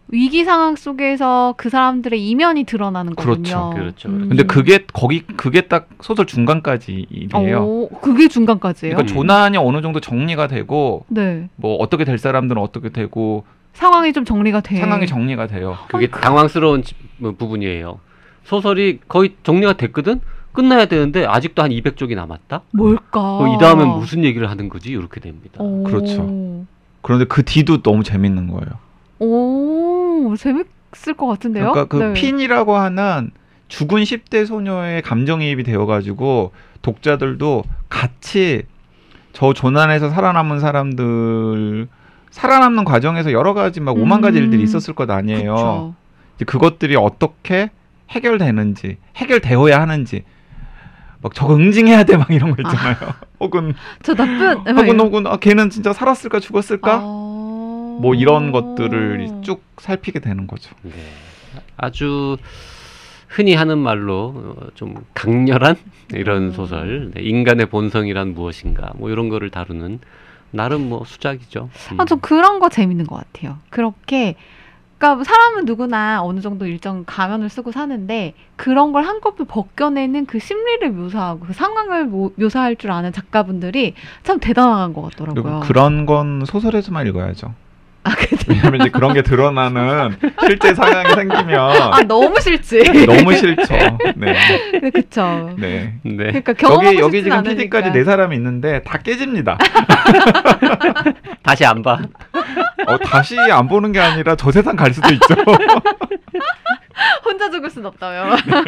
[0.09, 3.75] 위기 상황 속에서 그 사람들의 이면이 드러나는 그렇죠, 거군요.
[3.75, 4.07] 그렇죠.
[4.09, 4.29] 음.
[4.29, 7.61] 근데 그게 거기 그게 딱 소설 중간까지예요.
[7.61, 8.95] 오, 그게 중간까지예요?
[8.95, 11.49] 그러니까 조난이 어느 정도 정리가 되고 네.
[11.57, 14.77] 뭐 어떻게 될 사람들은 어떻게 되고 상황이 좀 정리가 돼.
[14.77, 15.77] 상황이 정리가 돼요.
[15.89, 17.99] 그게 당황스러운 지- 뭐 부분이에요.
[18.47, 20.21] 소설이 거의 정리가 됐거든.
[20.53, 22.61] 끝나야 되는데 아직도 한 200쪽이 남았다.
[22.71, 23.19] 뭘까?
[23.19, 24.89] 어, 이 다음엔 무슨 얘기를 하는 거지?
[24.89, 25.61] 이렇게 됩니다.
[25.61, 25.83] 오.
[25.83, 26.65] 그렇죠.
[27.01, 28.65] 그런데 그 뒤도 너무 재밌는 거예요.
[29.19, 31.73] 오, 재밌을 것 같은데요?
[31.73, 32.13] 그러니까 그 네.
[32.13, 33.31] 핀이라고 하는
[33.67, 38.63] 죽은 10대 소녀의 감정이입이 되어가지고 독자들도 같이
[39.33, 41.87] 저 조난에서 살아남은 사람들
[42.31, 44.45] 살아남는 과정에서 여러 가지 막 오만 가지 음.
[44.45, 45.53] 일들이 있었을 것 아니에요.
[45.53, 45.95] 그쵸.
[46.37, 47.71] 이제 그것들이 어떻게
[48.09, 50.23] 해결되는지 해결되어야 하는지
[51.21, 52.95] 막 저거 응징해야 돼 막 이런 거 있잖아요.
[53.39, 54.57] 혹은 저 나쁜.
[54.77, 57.99] 혹은 혹은 아, 걔는 진짜 살았을까 죽었을까 어...
[58.01, 60.75] 뭐 이런 것들을 쭉 살피게 되는 거죠.
[60.83, 60.91] 네.
[61.75, 62.37] 아주
[63.27, 65.75] 흔히 하는 말로 어, 좀 강렬한
[66.13, 66.51] 이런 음.
[66.51, 69.99] 소설, 네, 인간의 본성이란 무엇인가, 뭐 이런 거를 다루는
[70.51, 71.69] 나름 뭐 수작이죠.
[71.91, 71.99] 음.
[71.99, 73.57] 아, 저 그런 거 재밌는 것 같아요.
[73.69, 74.35] 그렇게,
[74.97, 80.89] 그러니까 사람은 누구나 어느 정도 일정 가면을 쓰고 사는데 그런 걸 한꺼번에 벗겨내는 그 심리를
[80.91, 83.93] 묘사하고 그 상황을 모- 묘사할 줄 아는 작가분들이
[84.23, 85.61] 참 대단한 것 같더라고요.
[85.65, 87.53] 그런 건 소설에서만 읽어야죠.
[88.03, 88.45] 아, 그치.
[88.47, 90.15] 왜냐면 이제 그런 게 드러나는
[90.47, 93.05] 실제 상황이 생기면 아, 너무 싫지.
[93.05, 93.65] 너무 싫죠.
[94.15, 94.33] 네.
[94.81, 95.53] 네, 그쵸.
[95.57, 95.99] 네.
[96.03, 96.41] 네.
[96.41, 97.57] 그러니까 여기 여기 지금 않으니까.
[97.79, 99.57] PD까지 네 사람이 있는데 다 깨집니다.
[101.43, 101.99] 다시 안 봐.
[102.87, 105.25] 어, 다시 안 보는 게 아니라 저 세상 갈 수도 있죠.
[107.25, 108.35] 혼자 죽을 순 없다며.
[108.35, 108.63] 네.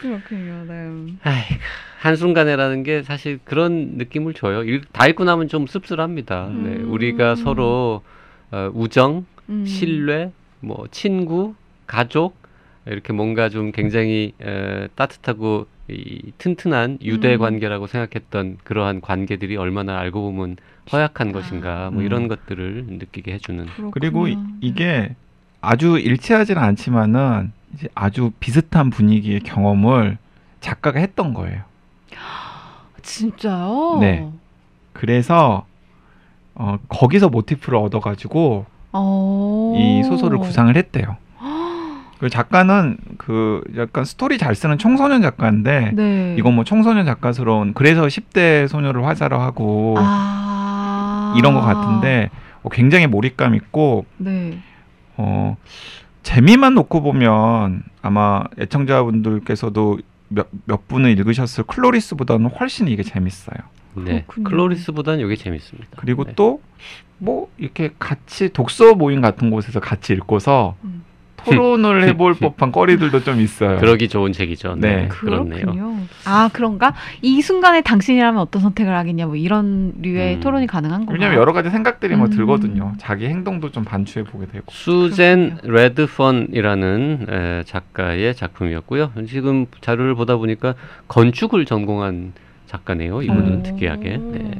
[0.00, 0.64] 그렇군요.
[0.66, 1.14] 네.
[1.22, 1.54] 아이고,
[2.00, 4.62] 한순간에라는 게 사실 그런 느낌을 줘요.
[4.64, 6.48] 읽- 다 읽고 나면 좀 씁쓸합니다.
[6.50, 6.88] 네, 음.
[6.92, 8.02] 우리가 서로
[8.50, 9.64] 어, 우정, 음.
[9.64, 11.54] 신뢰, 뭐 친구,
[11.86, 12.36] 가족
[12.86, 17.38] 이렇게 뭔가 좀 굉장히 에, 따뜻하고 이, 튼튼한 유대 음.
[17.38, 20.56] 관계라고 생각했던 그러한 관계들이 얼마나 알고 보면
[20.92, 21.32] 허약한 아.
[21.32, 22.06] 것인가 뭐 음.
[22.06, 24.56] 이런 것들을 느끼게 해주는 그리고 이, 그렇구나.
[24.60, 25.14] 이게
[25.60, 30.18] 아주 일치하지는 않지만은 이제 아주 비슷한 분위기의 경험을
[30.60, 31.62] 작가가 했던 거예요.
[33.02, 33.98] 진짜요?
[34.00, 34.28] 네.
[34.92, 35.66] 그래서
[36.54, 39.74] 어, 거기서 모티프를 얻어가지고 어.
[39.76, 41.16] 이 소설을 구상을 했대요.
[42.22, 46.36] 그 작가는 그 약간 스토리 잘 쓰는 청소년 작가인데 네.
[46.38, 51.34] 이건 뭐 청소년 작가스러운 그래서 10대 소녀를 화자로 하고 아.
[51.36, 52.30] 이런 것 같은데
[52.62, 54.56] 어, 굉장히 몰입감 있고 네.
[55.16, 55.56] 어,
[56.22, 59.98] 재미만 놓고 보면 아마 애청자분들께서도
[60.28, 63.56] 몇, 몇 분을 읽으셨을 클로리스보다는 훨씬 이게 재밌어요.
[63.94, 64.22] 네.
[64.28, 64.44] 그렇군요.
[64.44, 65.88] 클로리스보다는 이게 재밌습니다.
[65.96, 66.34] 그리고 네.
[66.36, 71.02] 또뭐 이렇게 같이 독서 모임 같은 곳에서 같이 읽고서 음.
[71.44, 73.78] 토론을 해볼 법한 거리들도 좀 있어요.
[73.78, 74.76] 그러기 좋은 책이죠.
[74.78, 75.08] 네, 네.
[75.08, 75.98] 그렇네요.
[76.24, 76.94] 아 그런가?
[77.20, 80.40] 이 순간에 당신이라면 어떤 선택을 하겠냐 뭐 이런 류의 음.
[80.40, 81.14] 토론이 가능한 건가요?
[81.14, 82.30] 왜냐면 여러 가지 생각들이 뭐 음.
[82.30, 82.92] 들거든요.
[82.98, 84.64] 자기 행동도 좀 반추해 보게 되고.
[84.70, 89.12] 수젠 레드펀이라는 에, 작가의 작품이었고요.
[89.28, 90.74] 지금 자료를 보다 보니까
[91.08, 92.32] 건축을 전공한
[92.66, 93.22] 작가네요.
[93.22, 93.62] 이분은 오.
[93.62, 94.16] 특이하게.
[94.16, 94.50] 네.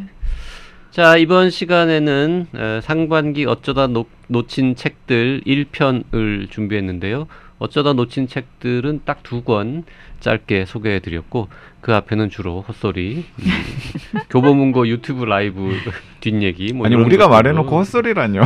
[0.92, 7.26] 자 이번 시간에는 에, 상반기 어쩌다 놓, 놓친 책들 1편을 준비했는데요.
[7.58, 9.84] 어쩌다 놓친 책들은 딱 두 권
[10.20, 11.48] 짧게 소개해 드렸고
[11.80, 13.44] 그 앞에는 주로 헛소리, 음,
[14.30, 15.72] 교보문고 유튜브 라이브
[16.20, 16.72] 뒷얘기.
[16.74, 18.42] 뭐 아니 우리가 것들로 말해 놓고 헛소리라뇨.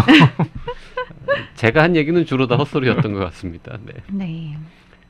[1.57, 3.76] 제가 한 얘기는 주로 다 헛소리였던 것 같습니다.
[3.84, 3.92] 네.
[4.12, 4.59] 네.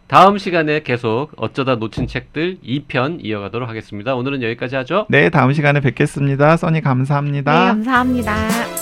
[0.08, 4.14] 다음 시간에 계속 어쩌다 놓친 책들 2편 이어가도록 하겠습니다.
[4.14, 5.06] 오늘은 여기까지 하죠.
[5.08, 6.56] 네 다음 시간에 뵙겠습니다.
[6.56, 7.52] 써니 감사합니다.
[7.52, 8.75] 네 감사합니다.